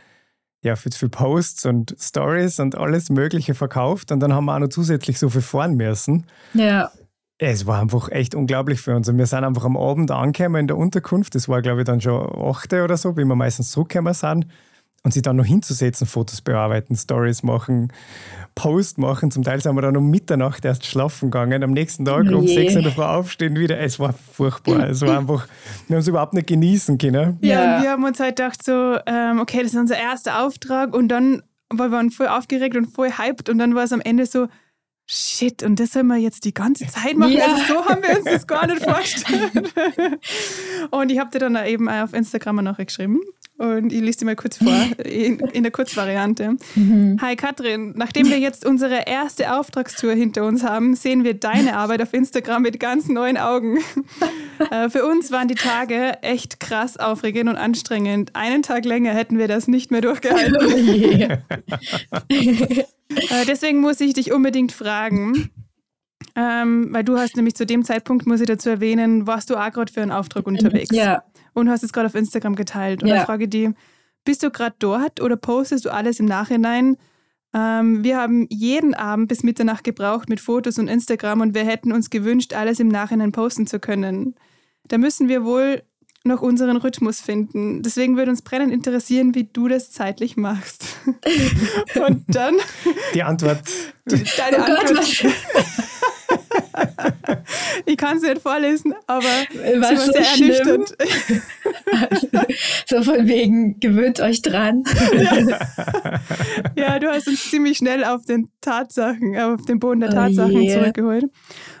[0.63, 4.59] ja, für, für Posts und Stories und alles Mögliche verkauft und dann haben wir auch
[4.59, 6.25] noch zusätzlich so viel fahren müssen.
[6.53, 6.91] Ja.
[7.39, 9.07] Es war einfach echt unglaublich für uns.
[9.07, 11.35] Und wir sind einfach am Abend angekommen in der Unterkunft.
[11.35, 14.47] Das war, glaube ich, dann schon 8 oder so, wie wir meistens zurückgekommen sind.
[15.07, 17.93] Und sich dann noch hinzusetzen, Fotos bearbeiten, Stories machen,
[18.55, 19.31] Post machen.
[19.31, 22.47] Zum Teil sind wir dann um Mitternacht erst schlafen gegangen, am nächsten Tag oh um
[22.47, 23.79] sechs Uhr in der Früh aufstehen wieder.
[23.79, 24.89] Es war furchtbar.
[24.89, 25.47] Es war einfach,
[25.87, 27.37] wir haben es überhaupt nicht genießen können.
[27.39, 27.83] Ja, ja.
[27.83, 31.41] wir haben uns halt gedacht so, ähm, okay, das ist unser erster Auftrag und dann,
[31.69, 34.49] weil wir waren voll aufgeregt und voll hyped und dann war es am Ende so,
[35.09, 37.31] Shit, und das sollen wir jetzt die ganze Zeit machen?
[37.31, 37.45] Ja.
[37.45, 39.73] Also so haben wir uns das gar nicht vorgestellt.
[40.91, 43.21] und ich habe dir dann eben auf Instagram noch geschrieben
[43.57, 46.57] und ich lese dir mal kurz vor, in, in der Kurzvariante.
[46.75, 47.17] Mhm.
[47.21, 52.01] Hi Katrin, nachdem wir jetzt unsere erste Auftragstour hinter uns haben, sehen wir deine Arbeit
[52.01, 53.79] auf Instagram mit ganz neuen Augen.
[54.71, 58.35] äh, für uns waren die Tage echt krass aufregend und anstrengend.
[58.35, 60.55] Einen Tag länger hätten wir das nicht mehr durchgehalten.
[62.29, 65.49] äh, deswegen muss ich dich unbedingt fragen,
[66.35, 69.71] ähm, weil du hast nämlich zu dem Zeitpunkt, muss ich dazu erwähnen, warst du auch
[69.71, 70.95] gerade für einen Auftrag unterwegs.
[70.95, 71.23] Ja
[71.57, 73.01] und hast es gerade auf Instagram geteilt.
[73.01, 73.15] Und ja.
[73.15, 73.71] dann frage ich die,
[74.23, 76.97] bist du gerade dort oder postest du alles im Nachhinein?
[77.53, 81.91] Ähm, wir haben jeden Abend bis Mitternacht gebraucht mit Fotos und Instagram und wir hätten
[81.91, 84.35] uns gewünscht, alles im Nachhinein posten zu können.
[84.87, 85.81] Da müssen wir wohl
[86.23, 87.81] noch unseren Rhythmus finden.
[87.81, 90.85] Deswegen würde uns brennend interessieren, wie du das zeitlich machst.
[92.07, 92.55] und dann.
[93.13, 93.61] Die Antwort.
[94.05, 95.25] Deine oh Antwort.
[97.85, 100.95] ich kann es nicht vorlesen, aber war sie war so sehr ernüchternd.
[102.87, 104.83] so von wegen, gewöhnt euch dran.
[105.13, 106.19] ja.
[106.75, 106.99] ja.
[106.99, 110.59] du hast uns ziemlich schnell auf den Tatsachen, auf den Boden der oh Tatsachen oh
[110.59, 110.79] yeah.
[110.79, 111.25] zurückgeholt.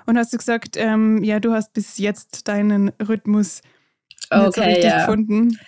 [0.05, 3.61] Und hast du gesagt, ähm, ja, du hast bis jetzt deinen Rhythmus
[4.29, 4.99] okay, nicht so richtig ja.
[4.99, 5.59] gefunden.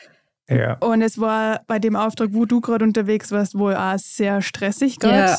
[0.50, 0.78] Ja.
[0.80, 5.00] Und es war bei dem Auftrag, wo du gerade unterwegs warst, wohl auch sehr stressig
[5.00, 5.32] gerade.
[5.32, 5.38] Ja.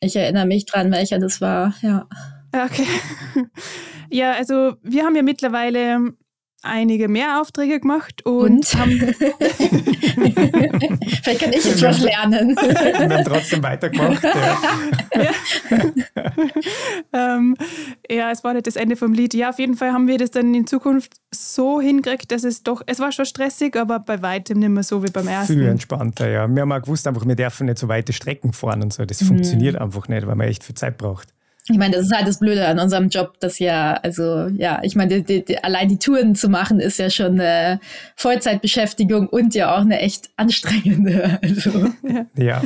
[0.00, 2.08] Ich erinnere mich dran, welcher das war, ja.
[2.52, 2.86] Okay.
[4.10, 6.12] Ja, also wir haben ja mittlerweile
[6.62, 8.74] einige mehr Aufträge gemacht und, und?
[8.74, 8.90] haben.
[11.22, 12.56] Vielleicht kann ich jetzt was lernen.
[12.56, 14.22] und dann trotzdem weitergemacht.
[14.22, 14.58] Ja.
[15.14, 15.30] ja.
[17.36, 17.56] ähm,
[18.08, 19.34] ja, es war nicht das Ende vom Lied.
[19.34, 22.82] Ja, auf jeden Fall haben wir das dann in Zukunft so hingekriegt, dass es doch,
[22.86, 25.54] es war schon stressig, aber bei weitem nicht mehr so wie beim ersten.
[25.54, 26.46] Viel entspannter, ja.
[26.48, 29.04] Wir haben auch gewusst, einfach, wir dürfen nicht so weite Strecken fahren und so.
[29.04, 29.26] Das mhm.
[29.26, 31.32] funktioniert einfach nicht, weil man echt viel Zeit braucht.
[31.68, 34.96] Ich meine, das ist halt das Blöde an unserem Job, dass ja, also ja, ich
[34.96, 37.78] meine, die, die, allein die Touren zu machen ist ja schon eine
[38.16, 41.38] Vollzeitbeschäftigung und ja auch eine echt anstrengende.
[41.42, 41.92] Also.
[42.36, 42.62] Ja.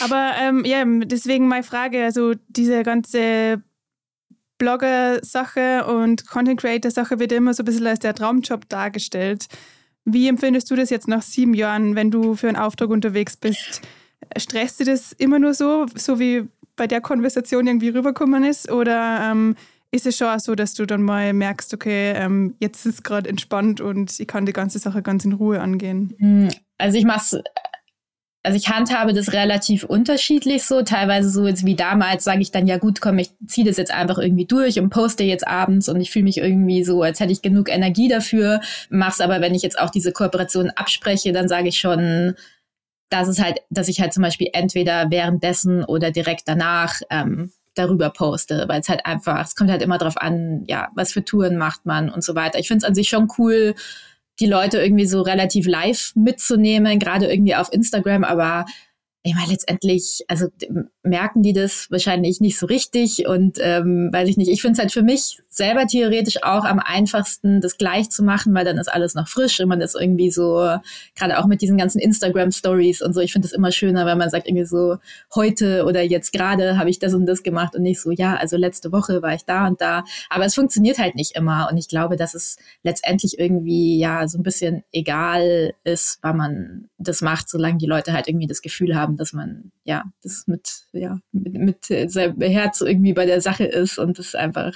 [0.00, 3.62] Aber ähm, ja, deswegen meine Frage, also diese ganze
[4.58, 9.46] Blogger-Sache und Content Creator-Sache wird immer so ein bisschen als der Traumjob dargestellt.
[10.04, 13.82] Wie empfindest du das jetzt nach sieben Jahren, wenn du für einen Auftrag unterwegs bist?
[14.36, 16.48] Stresst du das immer nur so, so wie
[16.78, 18.70] bei der Konversation irgendwie rübergekommen ist?
[18.70, 19.56] Oder ähm,
[19.90, 23.02] ist es schon auch so, dass du dann mal merkst, okay, ähm, jetzt ist es
[23.02, 26.14] gerade entspannt und ich kann die ganze Sache ganz in Ruhe angehen?
[26.18, 26.48] Hm,
[26.78, 27.42] also ich mache
[28.44, 30.82] also ich handhabe das relativ unterschiedlich so.
[30.82, 33.92] Teilweise so jetzt wie damals sage ich dann, ja gut, komm, ich ziehe das jetzt
[33.92, 37.32] einfach irgendwie durch und poste jetzt abends und ich fühle mich irgendwie so, als hätte
[37.32, 38.60] ich genug Energie dafür.
[38.90, 42.36] Mach's aber, wenn ich jetzt auch diese Kooperation abspreche, dann sage ich schon,
[43.10, 48.10] dass es halt, dass ich halt zum Beispiel entweder währenddessen oder direkt danach ähm, darüber
[48.10, 51.56] poste, weil es halt einfach, es kommt halt immer drauf an, ja, was für Touren
[51.56, 52.58] macht man und so weiter.
[52.58, 53.74] Ich finde es an sich schon cool,
[54.40, 58.66] die Leute irgendwie so relativ live mitzunehmen, gerade irgendwie auf Instagram, aber
[59.22, 60.46] ich meine, letztendlich, also
[61.02, 64.48] merken die das wahrscheinlich nicht so richtig und ähm, weiß ich nicht.
[64.48, 68.54] Ich finde es halt für mich selber theoretisch auch am einfachsten, das gleich zu machen,
[68.54, 70.78] weil dann ist alles noch frisch und man ist irgendwie so,
[71.14, 74.30] gerade auch mit diesen ganzen Instagram-Stories und so, ich finde es immer schöner, wenn man
[74.30, 74.96] sagt irgendwie so,
[75.34, 78.56] heute oder jetzt gerade habe ich das und das gemacht und nicht so, ja, also
[78.56, 80.04] letzte Woche war ich da und da.
[80.30, 84.38] Aber es funktioniert halt nicht immer und ich glaube, dass es letztendlich irgendwie ja so
[84.38, 88.94] ein bisschen egal ist, wann man das macht, solange die Leute halt irgendwie das Gefühl
[88.94, 93.64] haben, dass man ja das mit, ja, mit, mit seinem Herz irgendwie bei der Sache
[93.64, 94.72] ist und es einfach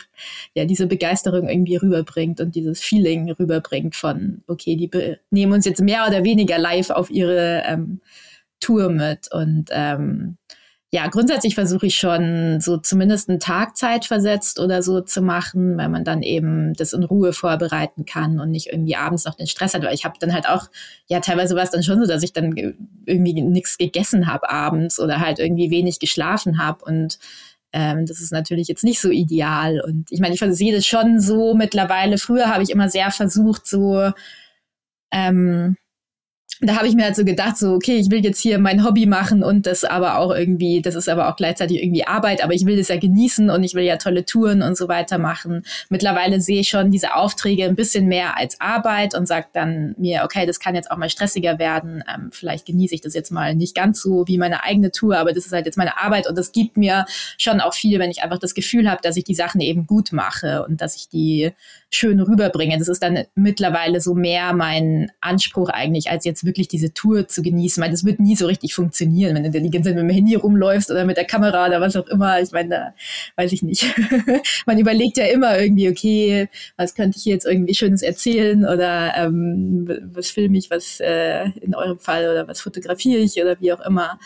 [0.55, 4.91] ja diese Begeisterung irgendwie rüberbringt und dieses Feeling rüberbringt von, okay, die
[5.31, 8.01] nehmen uns jetzt mehr oder weniger live auf ihre ähm,
[8.59, 9.31] Tour mit.
[9.31, 10.39] Und ähm,
[10.91, 15.77] ja, grundsätzlich versuche ich schon so zumindest einen Tag Zeit versetzt oder so zu machen,
[15.77, 19.47] weil man dann eben das in Ruhe vorbereiten kann und nicht irgendwie abends noch den
[19.47, 19.83] Stress hat.
[19.83, 20.71] Weil ich habe dann halt auch,
[21.07, 22.55] ja, teilweise war es dann schon so, dass ich dann
[23.05, 27.19] irgendwie nichts gegessen habe abends oder halt irgendwie wenig geschlafen habe und
[27.73, 29.81] ähm, das ist natürlich jetzt nicht so ideal.
[29.81, 32.19] Und ich meine, ich sehe das schon so mittlerweile.
[32.19, 34.13] Früher habe ich immer sehr versucht, so
[35.11, 35.77] ähm,
[36.65, 39.07] da habe ich mir halt so gedacht, so, okay, ich will jetzt hier mein Hobby
[39.07, 42.65] machen und das aber auch irgendwie, das ist aber auch gleichzeitig irgendwie Arbeit, aber ich
[42.67, 45.65] will das ja genießen und ich will ja tolle Touren und so weiter machen.
[45.89, 50.23] Mittlerweile sehe ich schon diese Aufträge ein bisschen mehr als Arbeit und sage dann mir,
[50.25, 52.05] okay, das kann jetzt auch mal stressiger werden.
[52.09, 55.33] Ähm, vielleicht genieße ich das jetzt mal nicht ganz so wie meine eigene Tour, aber
[55.33, 57.07] das ist halt jetzt meine Arbeit und das gibt mir
[57.39, 60.13] schon auch viel, wenn ich einfach das Gefühl habe, dass ich die Sachen eben gut
[60.13, 61.51] mache und dass ich die
[61.91, 62.79] schön rüberbringe.
[62.79, 67.43] Das ist dann mittlerweile so mehr mein Anspruch eigentlich, als jetzt wirklich diese Tour zu
[67.43, 67.83] genießen.
[67.83, 70.35] Weil das wird nie so richtig funktionieren, wenn du die ganze Zeit mit dem Handy
[70.35, 72.41] rumläufst oder mit der Kamera oder was auch immer.
[72.41, 72.95] Ich meine, da
[73.37, 73.87] weiß ich nicht.
[74.67, 79.89] Man überlegt ja immer irgendwie, okay, was könnte ich jetzt irgendwie Schönes erzählen oder ähm,
[80.13, 83.81] was filme ich, was äh, in eurem Fall oder was fotografiere ich oder wie auch
[83.81, 84.19] immer.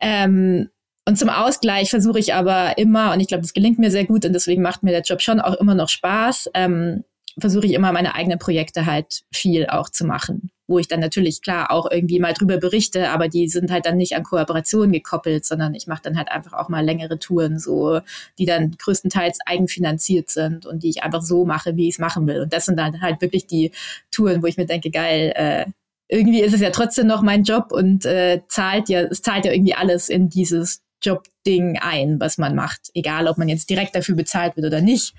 [0.00, 0.68] Ähm,
[1.06, 4.24] und zum Ausgleich versuche ich aber immer, und ich glaube, das gelingt mir sehr gut
[4.24, 7.04] und deswegen macht mir der Job schon auch immer noch Spaß, ähm,
[7.38, 11.42] versuche ich immer meine eigenen Projekte halt viel auch zu machen, wo ich dann natürlich
[11.42, 15.44] klar auch irgendwie mal drüber berichte, aber die sind halt dann nicht an Kooperationen gekoppelt,
[15.44, 18.00] sondern ich mache dann halt einfach auch mal längere Touren, so
[18.38, 22.26] die dann größtenteils eigenfinanziert sind und die ich einfach so mache, wie ich es machen
[22.26, 22.40] will.
[22.40, 23.72] Und das sind dann halt wirklich die
[24.10, 25.66] Touren, wo ich mir denke, geil, äh,
[26.08, 29.52] irgendwie ist es ja trotzdem noch mein Job und äh, zahlt ja, es zahlt ja
[29.52, 34.16] irgendwie alles in dieses Jobding ein, was man macht, egal ob man jetzt direkt dafür
[34.16, 35.14] bezahlt wird oder nicht.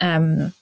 [0.00, 0.52] Ähm,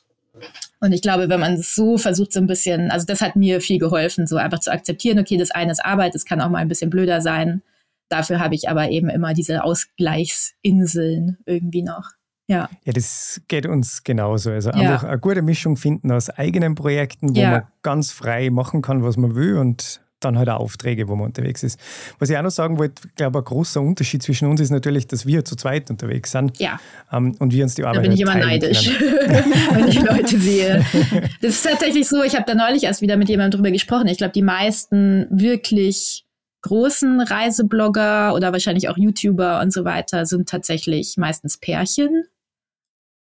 [0.81, 3.61] und ich glaube, wenn man es so versucht, so ein bisschen, also das hat mir
[3.61, 6.59] viel geholfen, so einfach zu akzeptieren, okay, das eine ist Arbeit, das kann auch mal
[6.59, 7.63] ein bisschen blöder sein.
[8.09, 12.11] Dafür habe ich aber eben immer diese Ausgleichsinseln irgendwie noch.
[12.49, 12.69] Ja.
[12.85, 14.51] ja, das geht uns genauso.
[14.51, 17.51] Also einfach eine gute Mischung finden aus eigenen Projekten, wo ja.
[17.51, 21.27] man ganz frei machen kann, was man will und dann halt auch Aufträge, wo man
[21.27, 21.81] unterwegs ist.
[22.19, 25.07] Was ich auch noch sagen wollte, ich glaube, ein großer Unterschied zwischen uns ist natürlich,
[25.07, 26.59] dass wir zu zweit unterwegs sind.
[26.61, 26.79] Ja.
[27.13, 28.91] Ähm, und wir uns die Arbeit Da bin ich immer neidisch,
[29.73, 30.85] wenn ich Leute sehe.
[31.41, 34.07] Das ist tatsächlich so, ich habe da neulich erst wieder mit jemandem drüber gesprochen.
[34.09, 36.25] Ich glaube, die meisten wirklich
[36.63, 42.25] großen Reiseblogger oder wahrscheinlich auch YouTuber und so weiter sind tatsächlich meistens Pärchen.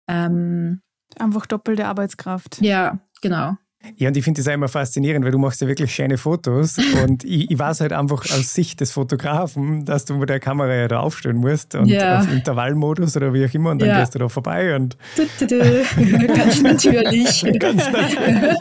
[0.07, 0.81] Ähm,
[1.17, 2.61] Einfach doppelte Arbeitskraft.
[2.61, 3.57] Ja, genau.
[3.97, 6.77] Ja, und ich finde das auch immer faszinierend, weil du machst ja wirklich schöne Fotos
[7.03, 10.73] und ich, ich weiß halt einfach aus Sicht des Fotografen, dass du mit der Kamera
[10.73, 12.19] ja da aufstellen musst und ja.
[12.19, 13.99] auf Intervallmodus oder wie auch immer und dann ja.
[13.99, 14.97] gehst du da vorbei und
[15.39, 17.45] ganz natürlich.
[17.59, 18.57] ganz natürlich.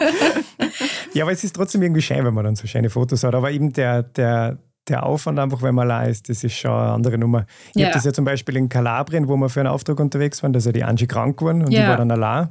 [1.14, 3.50] Ja, aber es ist trotzdem irgendwie schön, wenn man dann so schöne Fotos hat, aber
[3.50, 4.58] eben der, der,
[4.88, 7.46] der Aufwand einfach, wenn man allein ist, das ist schon eine andere Nummer.
[7.74, 7.86] Ich ja.
[7.86, 10.58] habe das ja zum Beispiel in Kalabrien, wo wir für einen Auftrag unterwegs waren, da
[10.58, 11.82] ist ja die Angie krank geworden und ja.
[11.82, 12.48] die war dann allein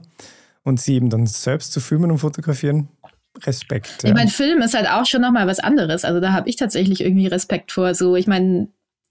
[0.64, 2.88] und sie eben dann selbst zu filmen und fotografieren.
[3.46, 4.04] Respekt.
[4.04, 4.10] Ja.
[4.10, 6.06] Ich meine, Film ist halt auch schon nochmal was anderes.
[6.06, 7.96] Also da habe ich tatsächlich irgendwie Respekt vor.
[7.96, 8.68] So, ich meine,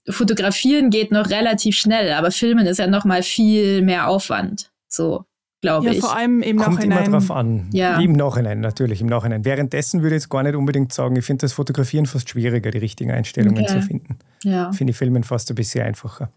[0.09, 4.71] fotografieren geht noch relativ schnell, aber filmen ist ja nochmal viel mehr Aufwand.
[4.87, 5.25] So,
[5.61, 5.99] glaube ja, ich.
[5.99, 7.05] vor allem im Kommt Nachhinein.
[7.05, 7.69] immer drauf an.
[7.73, 7.99] Ja.
[7.99, 9.43] Im Nachhinein, natürlich, im Nachhinein.
[9.45, 12.77] Währenddessen würde ich jetzt gar nicht unbedingt sagen, ich finde das Fotografieren fast schwieriger, die
[12.77, 13.73] richtigen Einstellungen okay.
[13.73, 14.19] zu finden.
[14.43, 14.71] Ja.
[14.71, 16.31] Finde ich Filmen fast ein bisschen einfacher.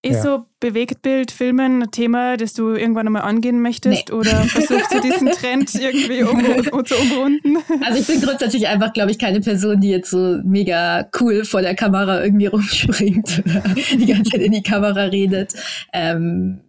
[0.00, 0.22] Ist ja.
[0.22, 4.10] so Bewegtbild, Filmen ein Thema, das du irgendwann einmal angehen möchtest?
[4.10, 4.14] Nee.
[4.14, 6.38] Oder versuchst du diesen Trend irgendwie um,
[6.72, 7.56] um, zu umrunden?
[7.84, 11.62] Also ich bin grundsätzlich einfach, glaube ich, keine Person, die jetzt so mega cool vor
[11.62, 13.62] der Kamera irgendwie rumspringt oder
[13.98, 15.54] die ganze Zeit in die Kamera redet.
[15.92, 16.60] Ähm,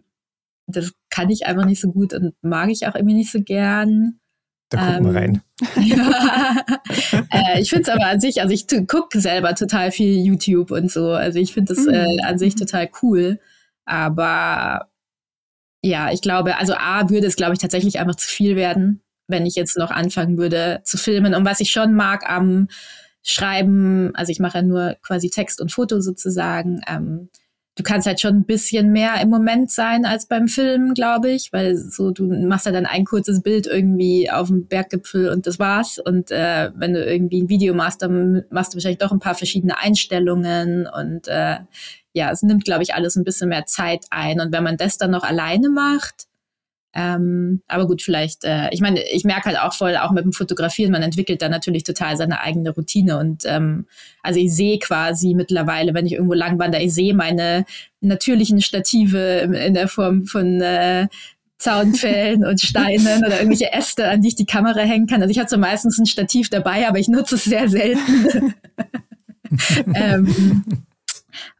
[0.66, 4.18] das kann ich einfach nicht so gut und mag ich auch irgendwie nicht so gern.
[4.70, 5.42] Da gucken ähm, wir rein.
[5.82, 6.64] Ja.
[7.32, 10.90] äh, ich finde es aber an sich, also ich gucke selber total viel YouTube und
[10.90, 11.10] so.
[11.10, 12.24] Also ich finde das äh, mhm.
[12.24, 13.38] an sich total cool.
[13.84, 14.88] Aber
[15.82, 19.44] ja, ich glaube, also A würde es, glaube ich, tatsächlich einfach zu viel werden, wenn
[19.44, 21.34] ich jetzt noch anfangen würde zu filmen.
[21.34, 22.68] Und was ich schon mag am
[23.22, 27.28] Schreiben, also ich mache ja nur quasi Text und Foto sozusagen, ähm,
[27.76, 31.52] du kannst halt schon ein bisschen mehr im Moment sein als beim Film, glaube ich,
[31.52, 35.58] weil so du machst ja dann ein kurzes Bild irgendwie auf dem Berggipfel und das
[35.58, 35.98] war's.
[35.98, 39.34] Und äh, wenn du irgendwie ein Video machst, dann machst du wahrscheinlich doch ein paar
[39.34, 41.58] verschiedene Einstellungen und äh,
[42.12, 44.40] ja, es nimmt, glaube ich, alles ein bisschen mehr Zeit ein.
[44.40, 46.26] Und wenn man das dann noch alleine macht,
[46.92, 50.32] ähm, aber gut, vielleicht, äh, ich meine, ich merke halt auch voll, auch mit dem
[50.32, 53.18] Fotografieren, man entwickelt da natürlich total seine eigene Routine.
[53.18, 53.86] Und ähm,
[54.22, 57.64] also ich sehe quasi mittlerweile, wenn ich irgendwo langwandere, ich sehe meine
[58.00, 61.06] natürlichen Stative in der Form von äh,
[61.58, 65.22] Zaunpfählen und Steinen oder irgendwelche Äste, an die ich die Kamera hängen kann.
[65.22, 68.54] Also ich habe so meistens ein Stativ dabei, aber ich nutze es sehr selten.
[69.94, 70.64] ähm,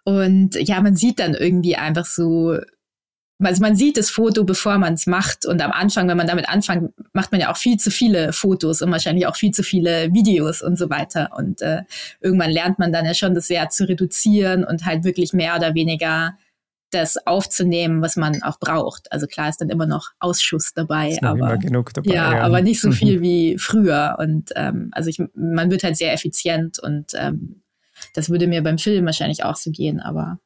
[0.04, 2.56] und ja, man sieht dann irgendwie einfach so,
[3.47, 5.47] also man sieht das Foto, bevor man es macht.
[5.47, 8.82] Und am Anfang, wenn man damit anfängt, macht man ja auch viel zu viele Fotos
[8.82, 11.30] und wahrscheinlich auch viel zu viele Videos und so weiter.
[11.36, 11.82] Und äh,
[12.20, 15.74] irgendwann lernt man dann ja schon, das sehr zu reduzieren und halt wirklich mehr oder
[15.74, 16.34] weniger
[16.91, 19.11] das aufzunehmen, was man auch braucht.
[19.12, 22.12] Also klar ist dann immer noch Ausschuss dabei, ist aber genug dabei.
[22.12, 22.43] ja, ja.
[22.43, 24.16] aber nicht so viel wie früher.
[24.18, 27.62] Und ähm, also ich, man wird halt sehr effizient und ähm,
[28.14, 30.41] das würde mir beim Film wahrscheinlich auch so gehen, aber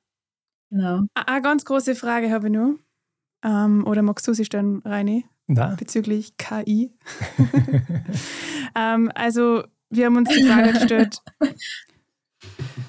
[0.75, 1.01] genau.
[1.15, 2.79] Eine ganz große Frage habe ich nur.
[3.45, 6.93] Ähm, oder magst du sie stellen, Reini, Na, bezüglich KI?
[8.75, 11.19] ähm, also, wir haben uns die Frage gestellt,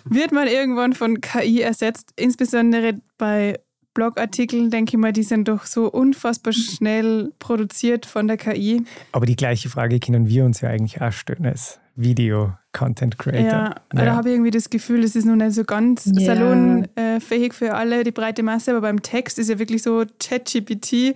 [0.06, 2.14] wird man irgendwann von KI ersetzt?
[2.16, 3.60] Insbesondere bei
[3.94, 8.86] Blogartikeln, denke ich mal, die sind doch so unfassbar schnell produziert von der KI.
[9.14, 13.44] aber die gleiche Frage können wir uns ja eigentlich auch stellen als Video-Content-Creator.
[13.44, 16.36] Ja, da habe ich irgendwie das Gefühl, es ist noch nicht so ganz Ja.
[16.36, 21.16] salonfähig für alle, die breite Masse, aber beim Text ist ja wirklich so ChatGPT.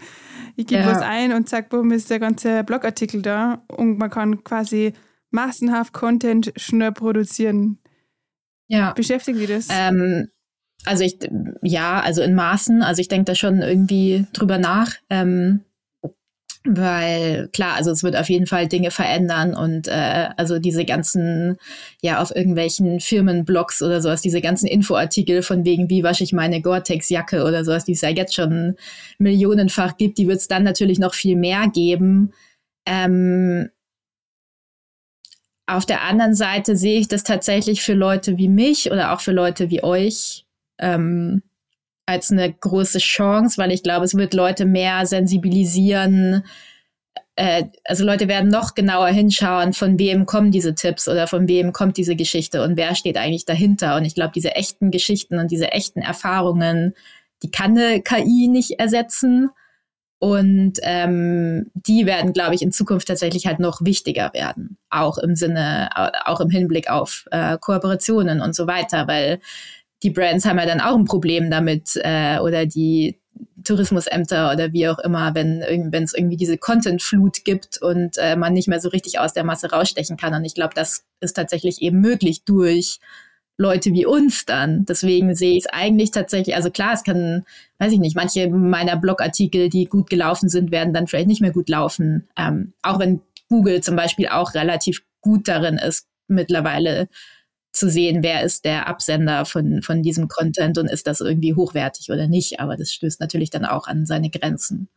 [0.56, 0.88] Ich gebe Ja.
[0.88, 4.94] was ein und zack, bumm, ist der ganze Blogartikel da und man kann quasi
[5.32, 7.78] massenhaft Content schnell produzieren.
[8.68, 8.94] Ja.
[8.94, 9.68] Beschäftigt Sie das?
[9.70, 10.28] Ähm,
[10.86, 11.18] also ich,
[11.62, 14.94] ja, also in Maßen, also ich denke da schon irgendwie drüber nach.
[15.10, 15.62] Ähm,
[16.66, 21.58] weil klar, also es wird auf jeden Fall Dinge verändern und äh, also diese ganzen,
[22.02, 26.62] ja, auf irgendwelchen Firmenblogs oder sowas, diese ganzen Infoartikel von wegen, wie wasche ich meine
[26.62, 28.76] Gore-Tex-Jacke oder sowas, die es ja jetzt schon
[29.20, 32.34] millionenfach gibt, die wird es dann natürlich noch viel mehr geben.
[32.86, 33.70] Ähm,
[35.66, 39.32] auf der anderen Seite sehe ich das tatsächlich für Leute wie mich oder auch für
[39.32, 40.46] Leute wie euch
[40.80, 41.42] ähm,
[42.10, 46.44] als eine große Chance, weil ich glaube, es wird Leute mehr sensibilisieren.
[47.36, 51.72] Äh, also Leute werden noch genauer hinschauen, von wem kommen diese Tipps oder von wem
[51.72, 53.96] kommt diese Geschichte und wer steht eigentlich dahinter.
[53.96, 56.96] Und ich glaube, diese echten Geschichten und diese echten Erfahrungen,
[57.44, 59.52] die kann eine KI nicht ersetzen.
[60.22, 64.78] Und ähm, die werden, glaube ich, in Zukunft tatsächlich halt noch wichtiger werden.
[64.90, 65.90] Auch im Sinne,
[66.26, 69.40] auch im Hinblick auf äh, Kooperationen und so weiter, weil
[70.04, 73.20] die Brands haben ja dann auch ein Problem damit äh, oder die
[73.64, 78.68] Tourismusämter oder wie auch immer, wenn es irgendwie diese Content-Flut gibt und äh, man nicht
[78.68, 80.34] mehr so richtig aus der Masse rausstechen kann.
[80.34, 83.00] Und ich glaube, das ist tatsächlich eben möglich durch
[83.58, 84.86] Leute wie uns dann.
[84.86, 87.44] Deswegen sehe ich es eigentlich tatsächlich, also klar, es kann,
[87.78, 91.52] weiß ich nicht, manche meiner Blogartikel, die gut gelaufen sind, werden dann vielleicht nicht mehr
[91.52, 92.30] gut laufen.
[92.38, 97.10] Ähm, auch wenn Google zum Beispiel auch relativ gut darin ist, mittlerweile
[97.72, 102.12] zu sehen, wer ist der Absender von, von diesem Content und ist das irgendwie hochwertig
[102.12, 102.60] oder nicht.
[102.60, 104.90] Aber das stößt natürlich dann auch an seine Grenzen.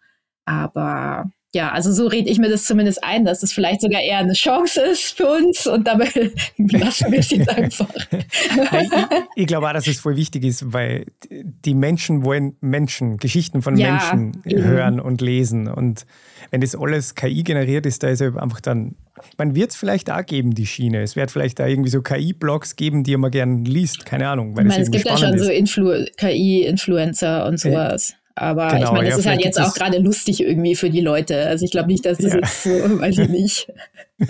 [0.44, 4.18] Aber ja, also so rede ich mir das zumindest ein, dass das vielleicht sogar eher
[4.18, 6.08] eine Chance ist für uns und dabei
[6.56, 7.90] lassen wir es jetzt einfach.
[8.10, 8.90] Ich,
[9.36, 13.76] ich glaube auch, dass es voll wichtig ist, weil die Menschen wollen Menschen, Geschichten von
[13.76, 14.64] Ja, Menschen eben.
[14.64, 15.68] hören und lesen.
[15.68, 16.06] Und
[16.50, 18.94] wenn das alles KI generiert ist, da ist ja einfach dann,
[19.36, 21.02] man wird es vielleicht auch geben, die Schiene.
[21.02, 24.64] Es wird vielleicht da irgendwie so KI-Blogs geben, die man gern liest, keine Ahnung, weil
[24.64, 25.58] Ich meine, es gibt ja schon so ist.
[25.58, 28.14] Influ KI-Influencer und sowas.
[28.34, 31.00] Aber Genau, ich meine, das ja, ist halt jetzt auch gerade lustig irgendwie für die
[31.00, 31.46] Leute.
[31.46, 32.38] Also ich glaube nicht, dass das Ja.
[32.38, 32.70] jetzt so,
[33.00, 33.72] weiß ich nicht.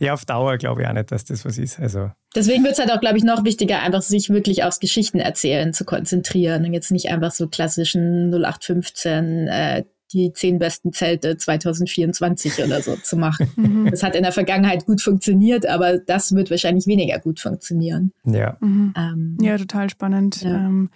[0.00, 1.80] Ja, auf Dauer glaube ich auch nicht, dass das was ist.
[1.80, 5.72] Also, Deswegen wird es halt auch, glaube ich, noch wichtiger, einfach sich wirklich aufs Geschichtenerzählen
[5.72, 12.62] zu konzentrieren und jetzt nicht einfach so klassischen 0815 äh, die zehn besten Zelte 2024
[12.64, 13.50] oder so zu machen.
[13.56, 13.90] Mhm.
[13.90, 18.12] Das hat in der Vergangenheit gut funktioniert, aber das wird wahrscheinlich weniger gut funktionieren.
[18.24, 18.56] ja.
[18.60, 18.92] Mhm.
[18.96, 20.42] Ähm, Ja, total spannend.
[20.42, 20.50] Ja.
[20.54, 20.90] Ähm,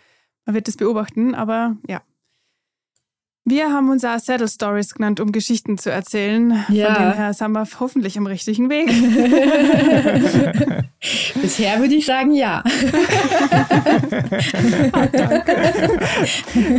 [0.45, 2.03] man wird das beobachten, aber ja.
[3.49, 6.67] Wir haben uns auch Saddle Stories genannt, um Geschichten zu erzählen.
[6.69, 6.95] Ja.
[6.95, 8.89] Von dem her sind wir hoffentlich am richtigen Weg.
[11.41, 12.63] Bisher würde ich sagen, ja.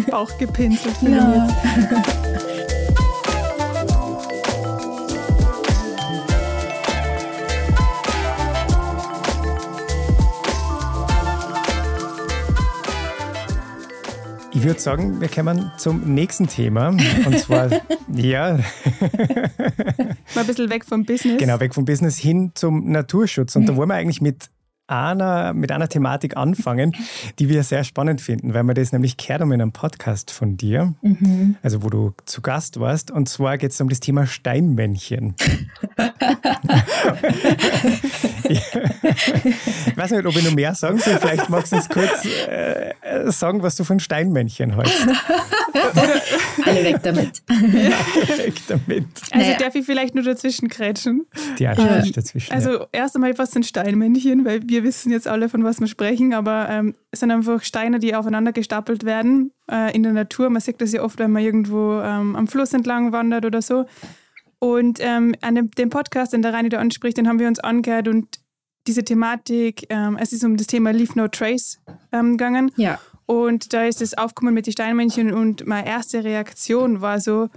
[0.12, 0.96] Bauch gepinselt.
[1.02, 1.48] Ja.
[14.60, 16.89] Ich würde sagen, wir kommen zum nächsten Thema.
[16.89, 17.70] Und zwar,
[18.14, 18.62] ja, Mal
[20.41, 21.38] ein bisschen weg vom Business.
[21.39, 23.55] genau, weg vom Business hin zum Naturschutz.
[23.55, 24.49] Und da wollen wir eigentlich mit
[24.88, 26.93] einer, mit einer Thematik anfangen,
[27.38, 30.57] die wir sehr spannend finden, weil wir das nämlich gehört haben in einem Podcast von
[30.57, 31.55] dir, Mhm.
[31.62, 33.12] also wo du zu Gast warst.
[33.12, 35.36] Und zwar geht es um das Thema Steinmännchen.
[38.49, 41.18] ich weiß nicht, ob ich noch mehr sagen soll.
[41.20, 42.93] Vielleicht magst du uns kurz äh,
[43.28, 45.08] sagen, was du von Steinmännchen hältst.
[46.66, 47.42] Alle weg damit.
[47.50, 49.06] Direkt damit.
[49.32, 49.58] Also Naja.
[49.58, 51.26] darf ich vielleicht nur dazwischen krätschen?
[51.58, 52.50] Die Anschluss dazwischen.
[52.52, 52.56] ja.
[52.56, 54.46] Also erst einmal, was sind Steinmännchen?
[54.46, 58.00] Weil wir wissen jetzt alle, von was wir sprechen, aber ähm, es sind einfach Steine,
[58.00, 60.50] die aufeinander gestapelt werden äh, in der Natur.
[60.50, 63.86] Man sieht das ja oft, wenn man irgendwo ähm, am Fluss entlang wandert oder so.
[64.60, 67.60] Und ähm, an dem, dem Podcast, den der Reini da anspricht, den haben wir uns
[67.60, 68.40] angehört und
[68.88, 71.80] diese Thematik, ähm, es ist um das Thema Leave No Trace
[72.12, 72.72] ähm, gegangen.
[72.76, 72.98] Ja.
[73.30, 77.50] Und da ist es aufgekommen mit den Steinmännchen und meine erste Reaktion war so,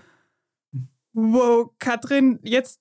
[1.15, 2.79] wow, Katrin, jetzt,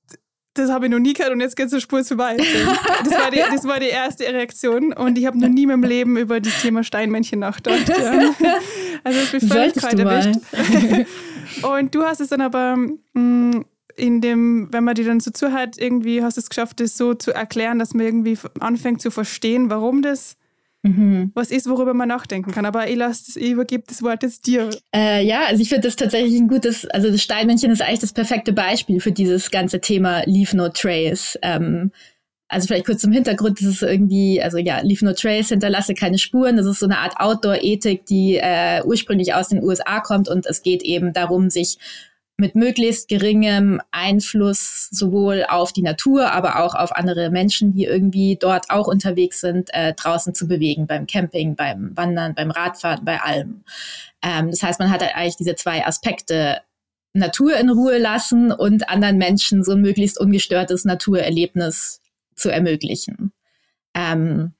[0.55, 2.35] das habe ich noch nie gehört und jetzt geht es zur Spur vorbei.
[3.05, 5.85] Das war, die, das war die erste Reaktion und ich habe noch nie in meinem
[5.85, 7.87] Leben über das Thema Steinmännchen nachgedacht.
[7.87, 8.35] Ja.
[9.05, 10.39] Also es mich völlig kalt erwischt.
[11.63, 13.65] Und du hast es dann aber mh, mm,
[13.95, 17.15] in dem, wenn man die dann so zuhört, irgendwie hast du es geschafft, das so
[17.15, 20.37] zu erklären, dass man irgendwie anfängt zu verstehen, warum das
[20.83, 21.31] mhm.
[21.33, 22.65] was ist, worüber man nachdenken kann.
[22.65, 24.69] Aber ich, lasse, ich übergebe das Wort jetzt dir.
[24.95, 28.13] Äh, ja, also ich finde das tatsächlich ein gutes, also das Steinmännchen ist eigentlich das
[28.13, 31.37] perfekte Beispiel für dieses ganze Thema Leave No Trace.
[31.41, 31.91] Ähm,
[32.47, 36.17] also vielleicht kurz zum Hintergrund, das ist irgendwie, also ja, Leave No Trace, hinterlasse keine
[36.17, 36.57] Spuren.
[36.57, 40.61] Das ist so eine Art Outdoor-Ethik, die äh, ursprünglich aus den USA kommt und es
[40.61, 41.77] geht eben darum, sich
[42.37, 48.37] mit möglichst geringem Einfluss sowohl auf die Natur, aber auch auf andere Menschen, die irgendwie
[48.39, 53.21] dort auch unterwegs sind, äh, draußen zu bewegen, beim Camping, beim Wandern, beim Radfahren, bei
[53.21, 53.63] allem.
[54.23, 56.61] Ähm, das heißt, man hat halt eigentlich diese zwei Aspekte
[57.13, 62.01] Natur in Ruhe lassen und anderen Menschen so ein möglichst ungestörtes Naturerlebnis
[62.35, 63.33] zu ermöglichen.
[63.93, 64.53] Ähm,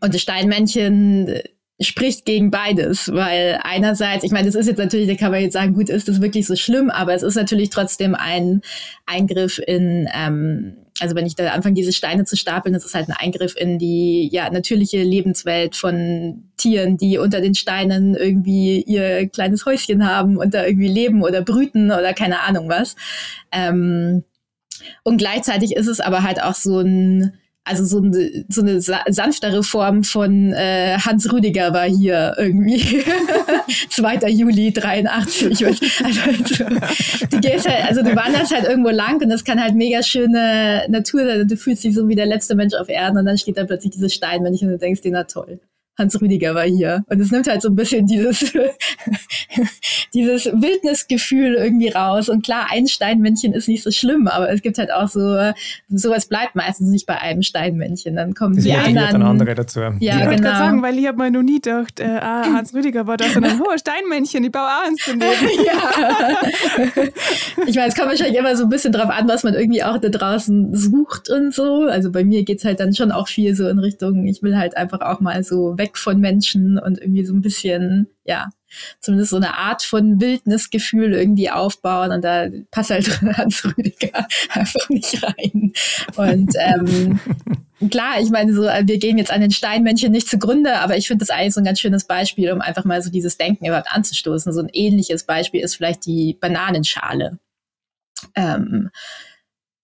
[0.00, 1.42] und das Steinmännchen
[1.82, 5.54] spricht gegen beides, weil einerseits, ich meine, das ist jetzt natürlich, da kann man jetzt
[5.54, 8.62] sagen, gut, ist das wirklich so schlimm, aber es ist natürlich trotzdem ein
[9.06, 13.08] Eingriff in, ähm, also wenn ich da anfange, diese Steine zu stapeln, das ist halt
[13.08, 19.28] ein Eingriff in die ja natürliche Lebenswelt von Tieren, die unter den Steinen irgendwie ihr
[19.28, 22.94] kleines Häuschen haben und da irgendwie leben oder brüten oder keine Ahnung was.
[23.50, 24.24] Ähm,
[25.02, 29.62] und gleichzeitig ist es aber halt auch so ein also so eine, so eine sanftere
[29.62, 33.04] Form von äh, Hans Rüdiger war hier irgendwie
[33.90, 34.28] 2.
[34.30, 35.64] Juli 83.
[35.66, 35.80] Also,
[37.30, 40.86] du gehst halt, also du wanderst halt irgendwo lang und das kann halt mega schöne
[40.88, 43.56] Natur sein du fühlst dich so wie der letzte Mensch auf Erden und dann steht
[43.56, 45.60] da plötzlich dieses Steinmännchen und du denkst dir, na toll.
[45.98, 47.04] Hans Rüdiger war hier.
[47.08, 48.40] Und es nimmt halt so ein bisschen dieses,
[50.14, 52.28] dieses Wildnisgefühl irgendwie raus.
[52.28, 55.52] Und klar, ein Steinmännchen ist nicht so schlimm, aber es gibt halt auch so,
[55.88, 58.16] sowas bleibt meistens nicht bei einem Steinmännchen.
[58.16, 59.12] Dann kommen die anderen.
[59.12, 59.80] Dann andere dazu.
[59.80, 60.30] Ja, ja.
[60.32, 60.50] Ich genau.
[60.50, 63.60] sagen, weil ich habe mir noch nie gedacht, äh, ah, Hans Rüdiger war da, sondern,
[63.60, 66.36] oh, Steinmännchen, ich baue auch eins ja.
[67.66, 69.98] Ich meine, es kommt wahrscheinlich immer so ein bisschen drauf an, was man irgendwie auch
[69.98, 71.82] da draußen sucht und so.
[71.82, 74.76] Also bei mir geht's halt dann schon auch viel so in Richtung, ich will halt
[74.76, 78.50] einfach auch mal so weg von Menschen und irgendwie so ein bisschen, ja,
[79.00, 84.88] zumindest so eine Art von Wildnisgefühl irgendwie aufbauen und da passt halt Hans Rüdiger einfach
[84.88, 85.72] nicht rein.
[86.16, 87.20] Und ähm,
[87.90, 91.24] klar, ich meine, so, wir gehen jetzt an den Steinmännchen nicht zugrunde, aber ich finde
[91.24, 94.52] das eigentlich so ein ganz schönes Beispiel, um einfach mal so dieses Denken überhaupt anzustoßen.
[94.52, 97.38] So ein ähnliches Beispiel ist vielleicht die Bananenschale.
[98.36, 98.90] Ähm,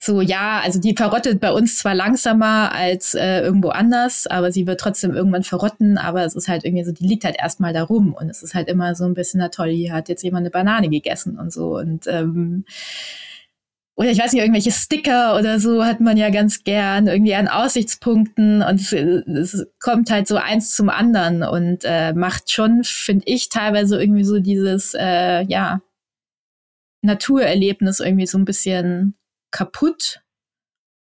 [0.09, 4.67] so, ja, also die verrottet bei uns zwar langsamer als äh, irgendwo anders, aber sie
[4.67, 7.83] wird trotzdem irgendwann verrotten, aber es ist halt irgendwie so, die liegt halt erstmal da
[7.83, 10.45] rum und es ist halt immer so ein bisschen, na toll, hier hat jetzt jemand
[10.45, 12.65] eine Banane gegessen und so und ähm,
[13.97, 17.49] oder ich weiß nicht, irgendwelche Sticker oder so hat man ja ganz gern, irgendwie an
[17.49, 23.27] Aussichtspunkten und es, es kommt halt so eins zum anderen und äh, macht schon, finde
[23.27, 25.83] ich, teilweise irgendwie so dieses, äh, ja,
[27.03, 29.19] Naturerlebnis irgendwie so ein bisschen
[29.51, 30.21] kaputt.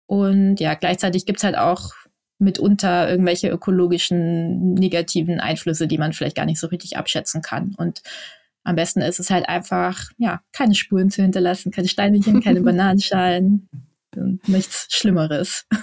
[0.06, 1.92] Und ja, gleichzeitig gibt es halt auch
[2.38, 7.74] mitunter irgendwelche ökologischen negativen Einflüsse, die man vielleicht gar nicht so richtig abschätzen kann.
[7.76, 8.02] Und
[8.64, 13.68] am besten ist es halt einfach, ja, keine Spuren zu hinterlassen, keine Steinchen, keine Bananenschalen
[14.46, 15.66] nichts Schlimmeres.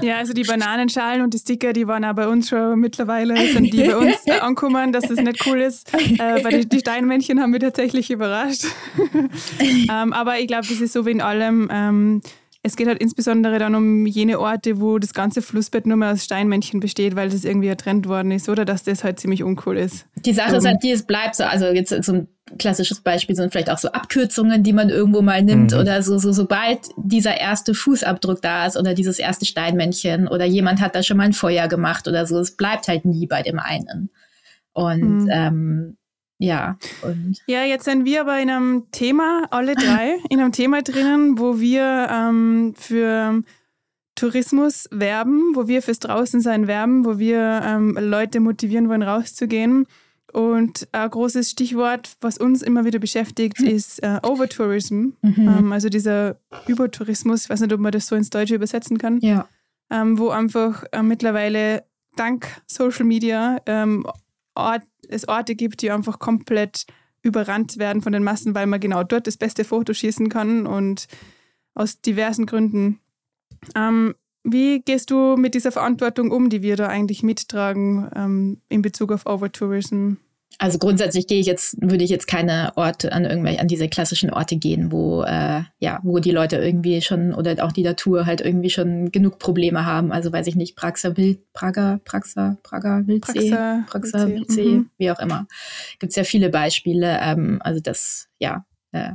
[0.00, 3.72] Ja, also die Bananenschalen und die Sticker, die waren auch bei uns schon mittlerweile, sind
[3.72, 5.92] die bei uns angekommen, dass das nicht cool ist.
[5.94, 8.64] Äh, weil die, die, Steinmännchen haben mich tatsächlich überrascht.
[9.60, 11.68] ähm, aber ich glaube, das ist so wie in allem.
[11.70, 12.22] Ähm,
[12.64, 16.24] es geht halt insbesondere dann um jene Orte, wo das ganze Flussbett nur mehr aus
[16.24, 20.06] Steinmännchen besteht, weil das irgendwie ertrennt worden ist, oder dass das halt ziemlich uncool ist.
[20.24, 23.34] Die Sache um, ist halt, die es bleibt so, also jetzt so ein klassisches Beispiel
[23.34, 25.78] sind vielleicht auch so Abkürzungen, die man irgendwo mal nimmt mhm.
[25.78, 30.80] oder so, so, sobald dieser erste Fußabdruck da ist oder dieses erste Steinmännchen oder jemand
[30.80, 33.58] hat da schon mal ein Feuer gemacht oder so, es bleibt halt nie bei dem
[33.58, 34.10] einen.
[34.72, 35.30] Und mhm.
[35.32, 35.96] ähm,
[36.42, 36.76] ja.
[37.02, 41.38] Und ja, jetzt sind wir aber in einem Thema, alle drei, in einem Thema drinnen,
[41.38, 43.42] wo wir ähm, für
[44.16, 49.86] Tourismus werben, wo wir fürs Draußensein werben, wo wir ähm, Leute motivieren wollen, rauszugehen.
[50.32, 55.10] Und ein großes Stichwort, was uns immer wieder beschäftigt, ist äh, Overtourism.
[55.20, 55.34] Mhm.
[55.36, 56.36] Ähm, also dieser
[56.66, 59.20] Übertourismus, ich weiß nicht, ob man das so ins Deutsche übersetzen kann.
[59.20, 59.46] Ja.
[59.90, 61.84] Ähm, wo einfach äh, mittlerweile
[62.16, 64.06] dank Social Media ähm,
[64.54, 64.82] Ort,
[65.12, 66.86] es Orte gibt, die einfach komplett
[67.22, 71.06] überrannt werden von den Massen, weil man genau dort das beste Foto schießen kann und
[71.74, 72.98] aus diversen Gründen.
[73.74, 78.82] Ähm, Wie gehst du mit dieser Verantwortung um, die wir da eigentlich mittragen ähm, in
[78.82, 80.14] Bezug auf Overtourism?
[80.62, 84.30] Also grundsätzlich gehe ich jetzt, würde ich jetzt keine Orte an irgendwelche, an diese klassischen
[84.30, 88.40] Orte gehen, wo äh, ja, wo die Leute irgendwie schon oder auch die Natur halt
[88.40, 90.12] irgendwie schon genug Probleme haben.
[90.12, 94.90] Also weiß ich nicht, Praxa Wild, Prager, Praxa, Prager Wildsee, Praxa, Praxa Wildsee, mhm.
[94.98, 95.48] wie auch immer.
[95.98, 97.18] Gibt es ja viele Beispiele.
[97.20, 99.14] Ähm, also das, ja, äh,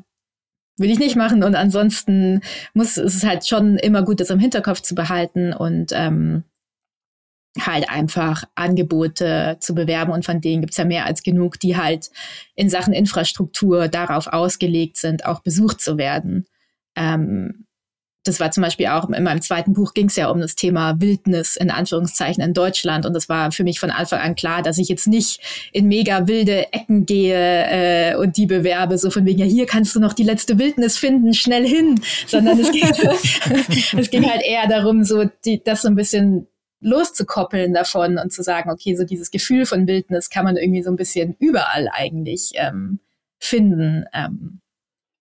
[0.76, 1.44] will ich nicht machen.
[1.44, 2.42] Und ansonsten
[2.74, 6.44] muss es ist halt schon immer gut, das im Hinterkopf zu behalten und ähm,
[7.66, 12.10] halt einfach Angebote zu bewerben und von denen gibt's ja mehr als genug, die halt
[12.56, 16.46] in Sachen Infrastruktur darauf ausgelegt sind, auch besucht zu werden.
[16.96, 17.68] Ähm,
[18.28, 21.00] das war zum Beispiel auch in meinem zweiten Buch ging es ja um das Thema
[21.00, 24.78] Wildnis in Anführungszeichen in Deutschland und das war für mich von Anfang an klar, dass
[24.78, 25.40] ich jetzt nicht
[25.72, 29.96] in mega wilde Ecken gehe äh, und die bewerbe, so von wegen, ja hier kannst
[29.96, 32.84] du noch die letzte Wildnis finden, schnell hin, sondern es ging,
[33.98, 36.48] es ging halt eher darum, so die, das so ein bisschen
[36.80, 40.92] loszukoppeln davon und zu sagen, okay, so dieses Gefühl von Wildnis kann man irgendwie so
[40.92, 43.00] ein bisschen überall eigentlich ähm,
[43.40, 44.62] finden, ähm,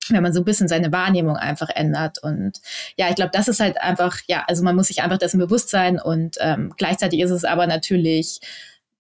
[0.09, 2.23] wenn man so ein bisschen seine Wahrnehmung einfach ändert.
[2.23, 2.61] Und
[2.97, 5.71] ja, ich glaube, das ist halt einfach, ja, also man muss sich einfach dessen bewusst
[5.71, 8.41] sein und ähm, gleichzeitig ist es aber natürlich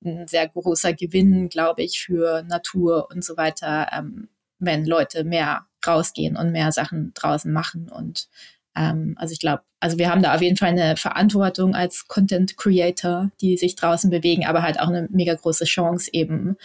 [0.05, 4.29] ein sehr großer Gewinn, glaube ich, für Natur und so weiter, ähm,
[4.59, 8.29] wenn Leute mehr rausgehen und mehr Sachen draußen machen und
[8.77, 12.57] ähm, also ich glaube, also wir haben da auf jeden Fall eine Verantwortung als Content
[12.57, 16.57] Creator, die sich draußen bewegen, aber halt auch eine mega große Chance eben,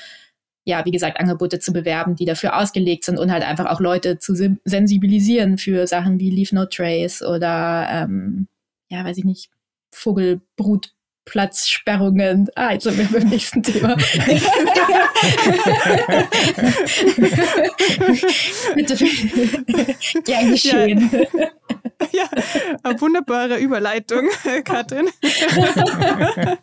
[0.65, 4.19] ja, wie gesagt, Angebote zu bewerben, die dafür ausgelegt sind und halt einfach auch Leute
[4.19, 8.47] zu sensibilisieren für Sachen wie Leave No Trace oder, ähm,
[8.89, 9.49] ja, weiß ich nicht,
[9.93, 10.93] Vogelbrut
[11.25, 12.47] Platzsperrungen.
[12.55, 13.95] Ah, jetzt sind wir beim nächsten Thema.
[18.75, 18.97] Bitte.
[20.23, 21.09] Gern geschehen.
[21.11, 21.51] Ja.
[22.11, 22.29] ja,
[22.83, 24.29] eine wunderbare Überleitung,
[24.63, 25.07] Katrin.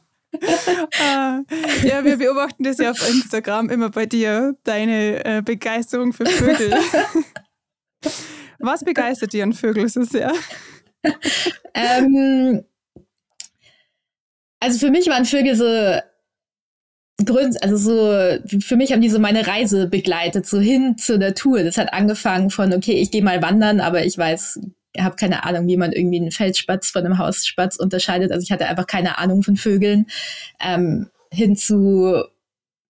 [1.00, 1.40] ah,
[1.82, 6.74] ja, wir beobachten das ja auf Instagram immer bei dir, deine äh, Begeisterung für Vögel.
[8.58, 10.32] Was begeistert dir an Vögeln so sehr?
[11.74, 12.64] Ähm,
[14.60, 16.00] also für mich waren Vögel so
[17.24, 21.64] Grund, also so, für mich haben die so meine Reise begleitet, so hin zur Natur.
[21.64, 24.60] Das hat angefangen von, okay, ich gehe mal wandern, aber ich weiß,
[24.98, 28.32] habe keine Ahnung, wie man irgendwie einen Feldspatz von einem Hausspatz unterscheidet.
[28.32, 30.06] Also ich hatte einfach keine Ahnung von Vögeln.
[30.60, 31.56] Ähm, hin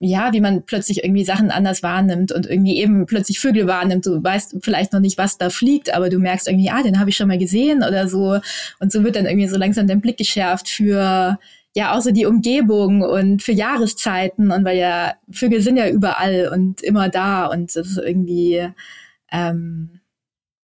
[0.00, 4.06] ja, wie man plötzlich irgendwie Sachen anders wahrnimmt und irgendwie eben plötzlich Vögel wahrnimmt.
[4.06, 7.10] Du weißt vielleicht noch nicht, was da fliegt, aber du merkst irgendwie, ah, den habe
[7.10, 8.38] ich schon mal gesehen oder so.
[8.78, 11.38] Und so wird dann irgendwie so langsam dein Blick geschärft für
[11.74, 16.80] ja außer die Umgebung und für Jahreszeiten und weil ja Vögel sind ja überall und
[16.82, 18.68] immer da und das ist irgendwie
[19.32, 19.97] ähm,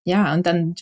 [0.04, 0.74] ja und dann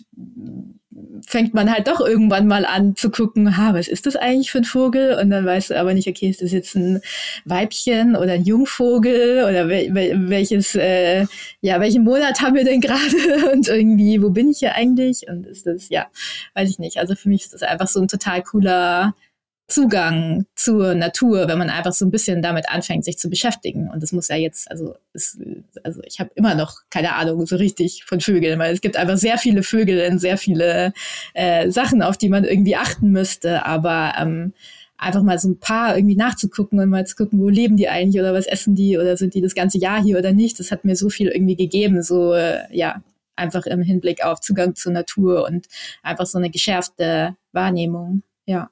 [1.26, 4.58] fängt man halt doch irgendwann mal an zu gucken, ha, was ist das eigentlich für
[4.58, 5.18] ein Vogel?
[5.20, 7.00] Und dann weißt du aber nicht, okay, ist das jetzt ein
[7.44, 11.26] Weibchen oder ein Jungvogel oder wel welches, äh,
[11.60, 15.26] ja, welchen Monat haben wir denn gerade und irgendwie, wo bin ich hier eigentlich?
[15.28, 16.06] Und ist das, ja,
[16.54, 16.98] weiß ich nicht.
[16.98, 19.14] Also für mich ist das einfach so ein total cooler
[19.72, 23.88] Zugang zur Natur, wenn man einfach so ein bisschen damit anfängt, sich zu beschäftigen.
[23.90, 25.38] Und das muss ja jetzt, also, es,
[25.82, 29.16] also ich habe immer noch keine Ahnung so richtig von Vögeln, weil es gibt einfach
[29.16, 30.92] sehr viele Vögel und sehr viele
[31.34, 33.64] äh, Sachen, auf die man irgendwie achten müsste.
[33.64, 34.52] Aber ähm,
[34.98, 38.20] einfach mal so ein paar irgendwie nachzugucken und mal zu gucken, wo leben die eigentlich
[38.20, 40.84] oder was essen die oder sind die das ganze Jahr hier oder nicht, das hat
[40.84, 43.02] mir so viel irgendwie gegeben, so äh, ja,
[43.34, 45.66] einfach im Hinblick auf Zugang zur Natur und
[46.02, 48.22] einfach so eine geschärfte Wahrnehmung.
[48.46, 48.70] Ja.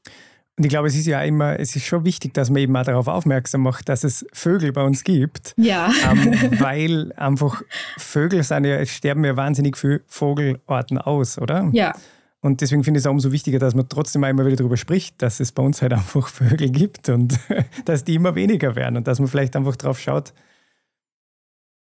[0.61, 2.85] Und ich glaube, es ist ja immer, es ist schon wichtig, dass man eben auch
[2.85, 5.55] darauf aufmerksam macht, dass es Vögel bei uns gibt.
[5.57, 5.91] Ja.
[6.07, 7.63] Ähm, weil einfach
[7.97, 11.71] Vögel sind ja, es sterben ja wahnsinnig viele Vogelarten aus, oder?
[11.73, 11.95] Ja.
[12.43, 15.23] Und deswegen finde ich es auch umso wichtiger, dass man trotzdem immer wieder darüber spricht,
[15.23, 17.41] dass es bei uns halt einfach Vögel gibt und
[17.87, 20.35] dass die immer weniger werden und dass man vielleicht einfach drauf schaut,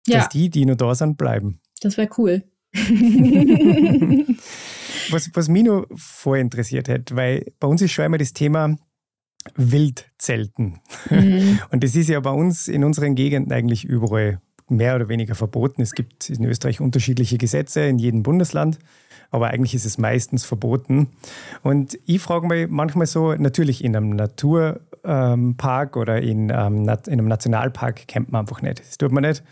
[0.07, 0.17] ja.
[0.17, 1.59] dass die, die nur da sind, bleiben.
[1.82, 2.41] Das wäre cool.
[5.14, 8.76] was, was mich noch voll interessiert hat, weil bei uns ist schon einmal das Thema
[9.55, 10.80] Wildzelten.
[11.09, 11.59] Mhm.
[11.72, 15.82] Und das ist ja bei uns in unseren Gegenden eigentlich überall mehr oder weniger verboten.
[15.82, 18.80] Es gibt in Österreich unterschiedliche Gesetze in jedem Bundesland,
[19.32, 21.09] aber eigentlich ist es meistens verboten.
[21.61, 27.28] Und ich frage mich manchmal so, natürlich in einem Naturpark oder in, ähm, in einem
[27.28, 28.80] Nationalpark campt man einfach nicht.
[28.80, 29.43] Das tut man nicht.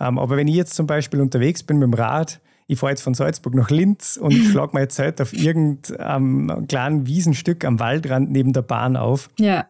[0.00, 3.02] Ähm, aber wenn ich jetzt zum Beispiel unterwegs bin mit dem Rad, ich fahre jetzt
[3.02, 8.52] von Salzburg nach Linz und schlage mein Zelt auf irgendeinem kleinen Wiesenstück am Waldrand neben
[8.52, 9.28] der Bahn auf.
[9.38, 9.66] Ja.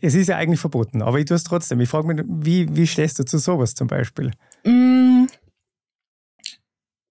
[0.00, 1.80] Es ist ja eigentlich verboten, aber ich tue es trotzdem.
[1.80, 4.32] Ich frage mich, wie, wie stehst du zu sowas zum Beispiel?
[4.64, 5.05] Mm.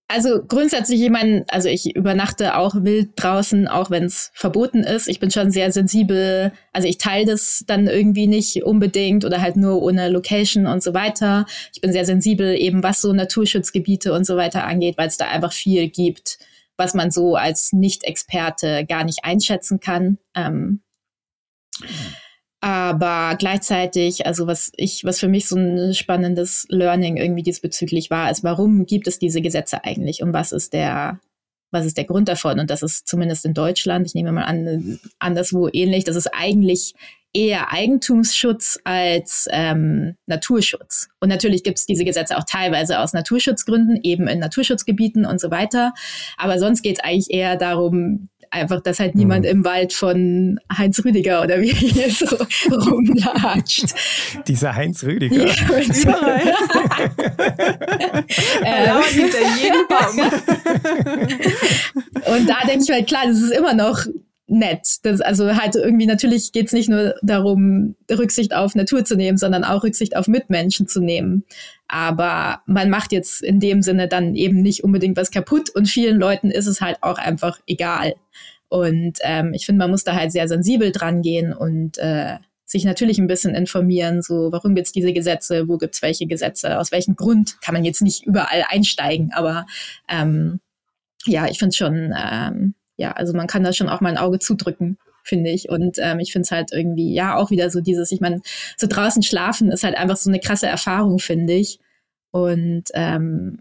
[0.08, 5.08] Also grundsätzlich, ich meine, also ich übernachte auch wild draußen, auch wenn es verboten ist.
[5.08, 6.52] Ich bin schon sehr sensibel.
[6.74, 10.94] Also ich teile das dann irgendwie nicht unbedingt oder halt nur ohne Location und so
[10.94, 11.48] weiter.
[11.74, 15.28] Ich bin sehr sensibel, eben was so Naturschutzgebiete und so weiter angeht, weil es da
[15.28, 16.38] einfach viel gibt,
[16.78, 20.20] was man so als Nicht-Experte gar nicht einschätzen kann.
[20.36, 20.82] Ähm,
[22.66, 28.32] aber gleichzeitig, also was ich, was für mich so ein spannendes Learning irgendwie diesbezüglich war,
[28.32, 31.20] ist, warum gibt es diese Gesetze eigentlich und was ist der,
[31.70, 32.60] was ist der Grund davon?
[32.60, 36.96] Und das ist zumindest in Deutschland, ich nehme mal an, anderswo ähnlich, das ist eigentlich
[37.36, 41.10] eher Eigentumsschutz als ähm, Naturschutz.
[41.20, 45.52] Und natürlich gibt es diese Gesetze auch teilweise aus Naturschutzgründen, eben in Naturschutzgebieten und so
[45.52, 45.94] weiter.
[46.38, 49.52] Aber sonst geht es eigentlich eher darum, einfach, dass halt niemand mhm.
[49.52, 52.26] im Wald von Heinz Rüdiger oder wie hier so
[52.72, 53.94] rumlatscht.
[54.48, 55.46] Dieser Heinz Rüdiger.
[55.46, 55.54] Ja,
[56.02, 56.42] überall.
[58.64, 59.04] ähm,
[59.62, 60.20] jeden Baum.
[62.36, 64.06] und da denke ich mir, halt, klar, das ist immer noch
[64.56, 64.98] nett.
[65.04, 69.38] Das, also halt irgendwie, natürlich geht es nicht nur darum, Rücksicht auf Natur zu nehmen,
[69.38, 71.44] sondern auch Rücksicht auf Mitmenschen zu nehmen.
[71.88, 76.20] Aber man macht jetzt in dem Sinne dann eben nicht unbedingt was kaputt und vielen
[76.20, 78.16] Leuten ist es halt auch einfach egal.
[78.70, 82.84] Und ähm, ich finde, man muss da halt sehr sensibel dran gehen und äh, sich
[82.84, 86.80] natürlich ein bisschen informieren, so warum gibt es diese Gesetze, wo gibt es welche Gesetze,
[86.80, 89.68] aus welchem Grund kann man jetzt nicht überall einsteigen, aber
[90.10, 90.60] ähm,
[91.28, 94.40] ja, ich finde schon, ähm, ja, also man kann da schon auch mal ein Auge
[94.40, 95.70] zudrücken, finde ich.
[95.70, 98.42] Und ähm, ich finde es halt irgendwie, ja, auch wieder so dieses, ich meine,
[98.78, 101.80] so draußen schlafen ist halt einfach so eine krasse Erfahrung, finde ich.
[102.32, 103.60] Und ähm,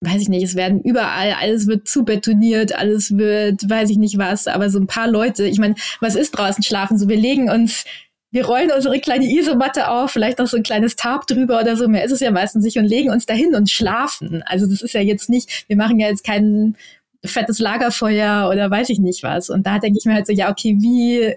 [0.00, 4.16] weiß ich nicht, es werden überall, alles wird zu betoniert, alles wird, weiß ich nicht
[4.16, 6.96] was, aber so ein paar Leute, ich meine, was ist draußen schlafen?
[6.96, 7.84] So, wir legen uns,
[8.30, 11.86] wir rollen unsere kleine Isomatte auf, vielleicht noch so ein kleines Tarp drüber oder so,
[11.86, 14.42] mehr ist es ja meistens nicht und legen uns dahin und schlafen.
[14.46, 16.76] Also das ist ja jetzt nicht, wir machen ja jetzt kein
[17.24, 19.50] fettes Lagerfeuer oder weiß ich nicht was.
[19.50, 21.34] Und da denke ich mir halt so, ja, okay, wie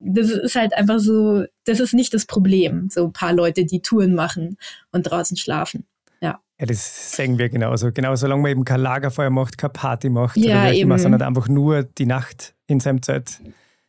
[0.00, 3.80] das ist halt einfach so, das ist nicht das Problem, so ein paar Leute, die
[3.80, 4.56] Touren machen
[4.92, 5.86] und draußen schlafen.
[6.20, 6.40] Ja.
[6.60, 7.90] Ja, das sagen wir genauso.
[7.92, 11.48] Genau, solange man eben kein Lagerfeuer macht, keine Party macht, ja, oder immer, sondern einfach
[11.48, 13.40] nur die Nacht in seinem Zeit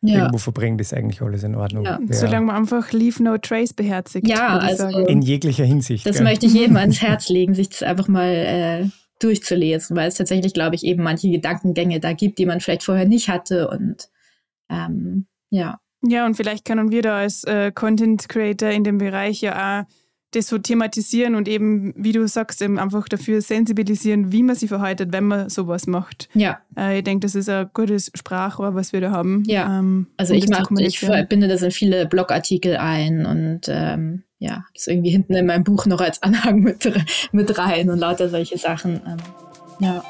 [0.01, 0.19] ja.
[0.19, 1.85] irgendwo verbringt, ist eigentlich alles in Ordnung.
[1.85, 1.99] Ja.
[1.99, 2.13] Ja.
[2.13, 4.27] Solange man einfach Leave No Trace beherzigt.
[4.27, 6.05] Ja, also in jeglicher Hinsicht.
[6.05, 6.23] Das gell?
[6.23, 8.89] möchte ich jedem ans Herz legen, sich das einfach mal äh,
[9.19, 13.05] durchzulesen, weil es tatsächlich, glaube ich, eben manche Gedankengänge da gibt, die man vielleicht vorher
[13.05, 14.09] nicht hatte und
[14.69, 15.79] ähm, ja.
[16.01, 19.85] Ja, und vielleicht können wir da als äh, Content Creator in dem Bereich ja auch
[20.31, 24.69] das so thematisieren und eben, wie du sagst, eben einfach dafür sensibilisieren, wie man sich
[24.69, 26.29] verhaltet, wenn man sowas macht.
[26.33, 26.59] Ja.
[26.77, 29.43] Äh, ich denke, das ist ein gutes Sprachrohr, was wir da haben.
[29.47, 29.79] Ja.
[29.79, 34.87] Ähm, also ich, mach, ich verbinde das in viele Blogartikel ein und ähm, ja, das
[34.87, 36.91] irgendwie hinten in meinem Buch noch als Anhang mit,
[37.31, 39.01] mit rein und lauter solche Sachen.
[39.05, 39.17] Ähm,
[39.79, 40.03] ja.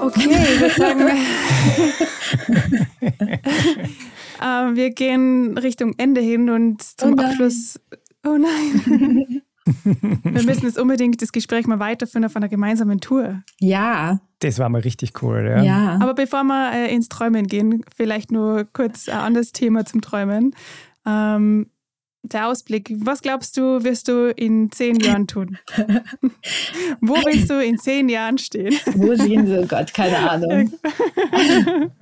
[0.00, 1.08] Okay, ich würde sagen,
[4.40, 7.80] äh, wir gehen Richtung Ende hin und zum oh Abschluss.
[8.24, 9.42] Oh nein.
[9.64, 13.42] wir müssen jetzt unbedingt das Gespräch mal weiterführen auf einer gemeinsamen Tour.
[13.60, 14.20] Ja.
[14.40, 15.62] Das war mal richtig cool, ja.
[15.62, 15.98] ja.
[16.02, 20.54] Aber bevor wir äh, ins Träumen gehen, vielleicht nur kurz ein anderes Thema zum Träumen.
[21.06, 21.70] Ähm,
[22.24, 22.90] der Ausblick.
[22.98, 25.58] Was glaubst du, wirst du in zehn Jahren tun?
[27.00, 28.74] Wo willst du in zehn Jahren stehen?
[28.94, 29.66] Wo sehen sie?
[29.66, 30.72] Gott, keine Ahnung.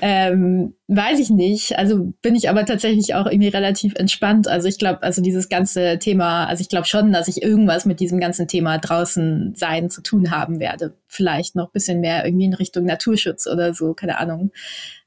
[0.00, 1.76] ähm, weiß ich nicht.
[1.78, 4.48] Also bin ich aber tatsächlich auch irgendwie relativ entspannt.
[4.48, 8.00] Also ich glaube, also dieses ganze Thema, also ich glaube schon, dass ich irgendwas mit
[8.00, 10.96] diesem ganzen Thema draußen sein zu tun haben werde.
[11.08, 14.52] Vielleicht noch ein bisschen mehr irgendwie in Richtung Naturschutz oder so, keine Ahnung.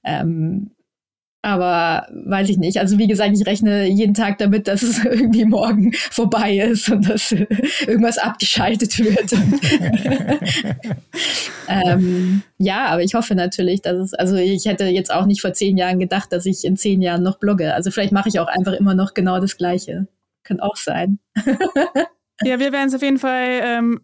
[0.04, 0.72] Ähm,
[1.48, 2.78] aber weiß ich nicht.
[2.78, 7.10] Also wie gesagt, ich rechne jeden Tag damit, dass es irgendwie morgen vorbei ist und
[7.10, 7.32] dass
[7.88, 9.32] irgendwas abgeschaltet wird.
[11.70, 15.54] ähm, ja, aber ich hoffe natürlich, dass es, also ich hätte jetzt auch nicht vor
[15.54, 17.74] zehn Jahren gedacht, dass ich in zehn Jahren noch blogge.
[17.74, 20.08] Also vielleicht mache ich auch einfach immer noch genau das Gleiche.
[20.44, 21.20] Kann auch sein.
[22.44, 24.02] ja, wir werden es auf jeden Fall ähm,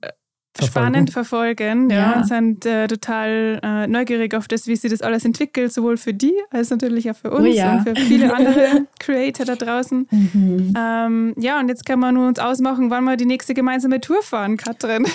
[0.53, 0.89] verfolgen.
[0.89, 1.89] spannend verfolgen.
[1.89, 2.13] Ja, ja.
[2.13, 6.13] und sind äh, total äh, neugierig auf das, wie sich das alles entwickelt, sowohl für
[6.13, 7.77] die als natürlich auch für uns oh ja.
[7.77, 10.07] und für viele andere Creator da draußen.
[10.09, 10.73] Mhm.
[10.77, 14.21] Ähm, ja, und jetzt können wir nur uns ausmachen, wann wir die nächste gemeinsame Tour
[14.21, 15.05] fahren, Katrin.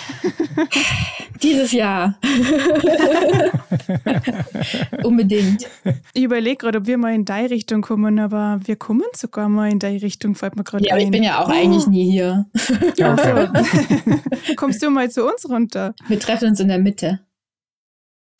[1.42, 2.18] Dieses Jahr.
[5.04, 5.68] Unbedingt.
[6.14, 9.70] Ich überlege gerade, ob wir mal in deine Richtung kommen, aber wir kommen sogar mal
[9.70, 11.00] in deine Richtung, fällt mir gerade ja, ein.
[11.00, 11.52] Ja, ich bin ja auch oh.
[11.52, 12.46] eigentlich nie hier.
[12.96, 13.16] So.
[14.56, 15.94] Kommst du mal zu uns runter?
[16.08, 17.20] Wir treffen uns in der Mitte.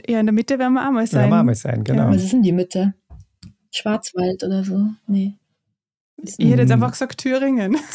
[0.06, 1.22] Ja, in der Mitte werden wir auch mal sein.
[1.22, 2.04] Werden wir auch mal sein, genau.
[2.04, 2.94] Ja, was ist denn die Mitte?
[3.70, 4.88] Schwarzwald oder so.
[5.06, 5.34] Nee.
[6.20, 7.76] Ich hätte jetzt einfach gesagt Thüringen.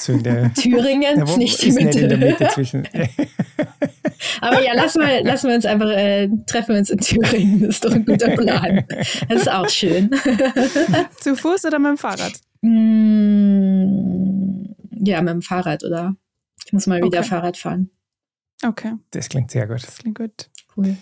[0.56, 1.88] Thüringen, ja, wo, nicht die ist Mitte.
[1.88, 2.88] nicht in der Mitte zwischen.
[4.41, 7.61] Aber ja, lassen wir, lassen wir uns einfach, äh, treffen wir uns in Thüringen.
[7.61, 8.86] Das ist doch ein guter Plan.
[9.28, 10.10] Das ist auch schön.
[11.20, 12.34] Zu Fuß oder mit dem Fahrrad?
[12.61, 13.34] Mm,
[15.06, 16.15] ja, mit dem Fahrrad, oder?
[16.65, 17.28] Ich muss mal wieder Okay.
[17.28, 17.90] Fahrrad fahren.
[18.65, 19.84] Okay, Das klingt sehr gut.
[19.85, 20.49] das klingt gut.
[20.76, 20.95] Cool.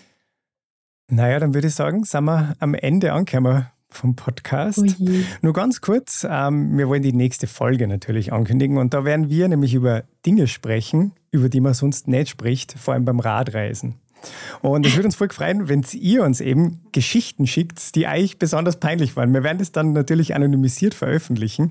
[1.08, 4.78] Naja, dann würde ich sagen, sind wir am Ende angekommen vom Podcast.
[4.78, 5.24] Oh je.
[5.42, 9.48] Nur ganz kurz, ähm, wir wollen die nächste Folge natürlich ankündigen und da werden wir
[9.48, 13.96] nämlich über Dinge sprechen, über die man sonst nicht spricht, vor allem beim Radreisen.
[14.60, 18.76] Und es würde uns voll freuen, wenn ihr uns eben Geschichten schickt, die eigentlich besonders
[18.76, 19.32] peinlich waren.
[19.32, 21.70] Wir werden das dann natürlich anonymisiert veröffentlichen,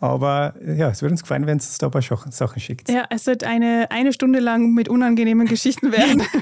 [0.00, 2.88] aber ja, es würde uns freuen, wenn es uns da ein paar Sachen schickt.
[2.90, 6.22] Ja, es wird eine, eine Stunde lang mit unangenehmen Geschichten werden.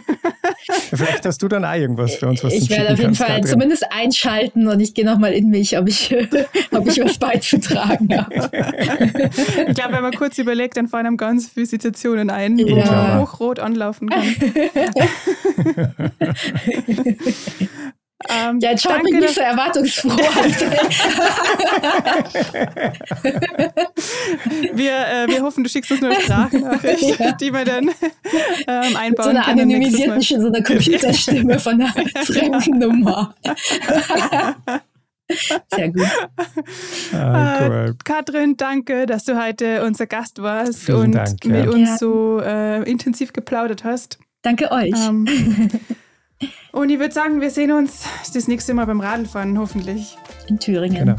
[0.95, 3.47] Vielleicht hast du dann auch irgendwas für uns, was Ich werde auf jeden Fall Katrin.
[3.47, 6.15] zumindest einschalten und ich gehe nochmal in mich, ob ich,
[6.71, 8.35] ob ich was beizutragen habe.
[9.69, 12.85] ich glaube, wenn man kurz überlegt, dann fallen einem ganz viele Situationen ein, wo Ja.
[12.91, 14.23] man hochrot anlaufen kann.
[18.29, 20.19] Ähm, Ja, jetzt schaut mich nicht so erwartungsfroh an.
[24.75, 27.33] wir, äh, wir hoffen, du schickst uns nur eine Sprachnachricht, Ja.
[27.33, 27.95] die wir dann ähm,
[28.93, 29.69] so einbauen können.
[29.69, 30.15] nächstes Mal.
[30.15, 31.93] anonymisierten, so einer Computerstimme von einer
[32.25, 33.35] fremden Nummer.
[35.75, 36.07] Sehr gut.
[37.15, 37.91] Ah, cool.
[37.91, 41.51] Äh, Katrin, danke, dass du heute unser Gast warst Vielen und Dank, ja.
[41.53, 41.97] mit uns Ja.
[41.99, 44.19] so äh, intensiv geplaudert hast.
[44.43, 44.93] Danke euch.
[44.95, 45.27] Ähm,
[46.73, 48.05] und ich würde sagen, wir sehen uns
[48.35, 50.17] das nächste Mal beim Radlfahren, hoffentlich.
[50.49, 51.07] In Thüringen.
[51.07, 51.17] Genau.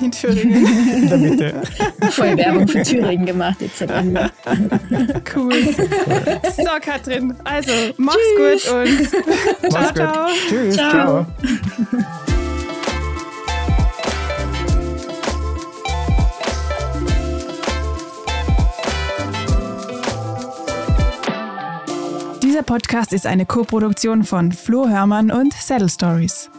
[0.00, 0.66] In Thüringen.
[0.94, 1.62] In der Mitte.
[2.10, 4.30] Voll Werbung für Thüringen gemacht jetzt am Ende.
[5.34, 5.52] cool.
[6.56, 9.94] So, Katrin, also mach's gut und Mach's ciao, gut.
[9.94, 10.26] ciao.
[10.48, 10.76] Tschüss.
[10.76, 11.26] Ciao.
[11.90, 12.46] ciao.
[22.60, 26.50] Dieser Podcast ist eine Koproduktion von Flo Hörmann und Saddle Stories.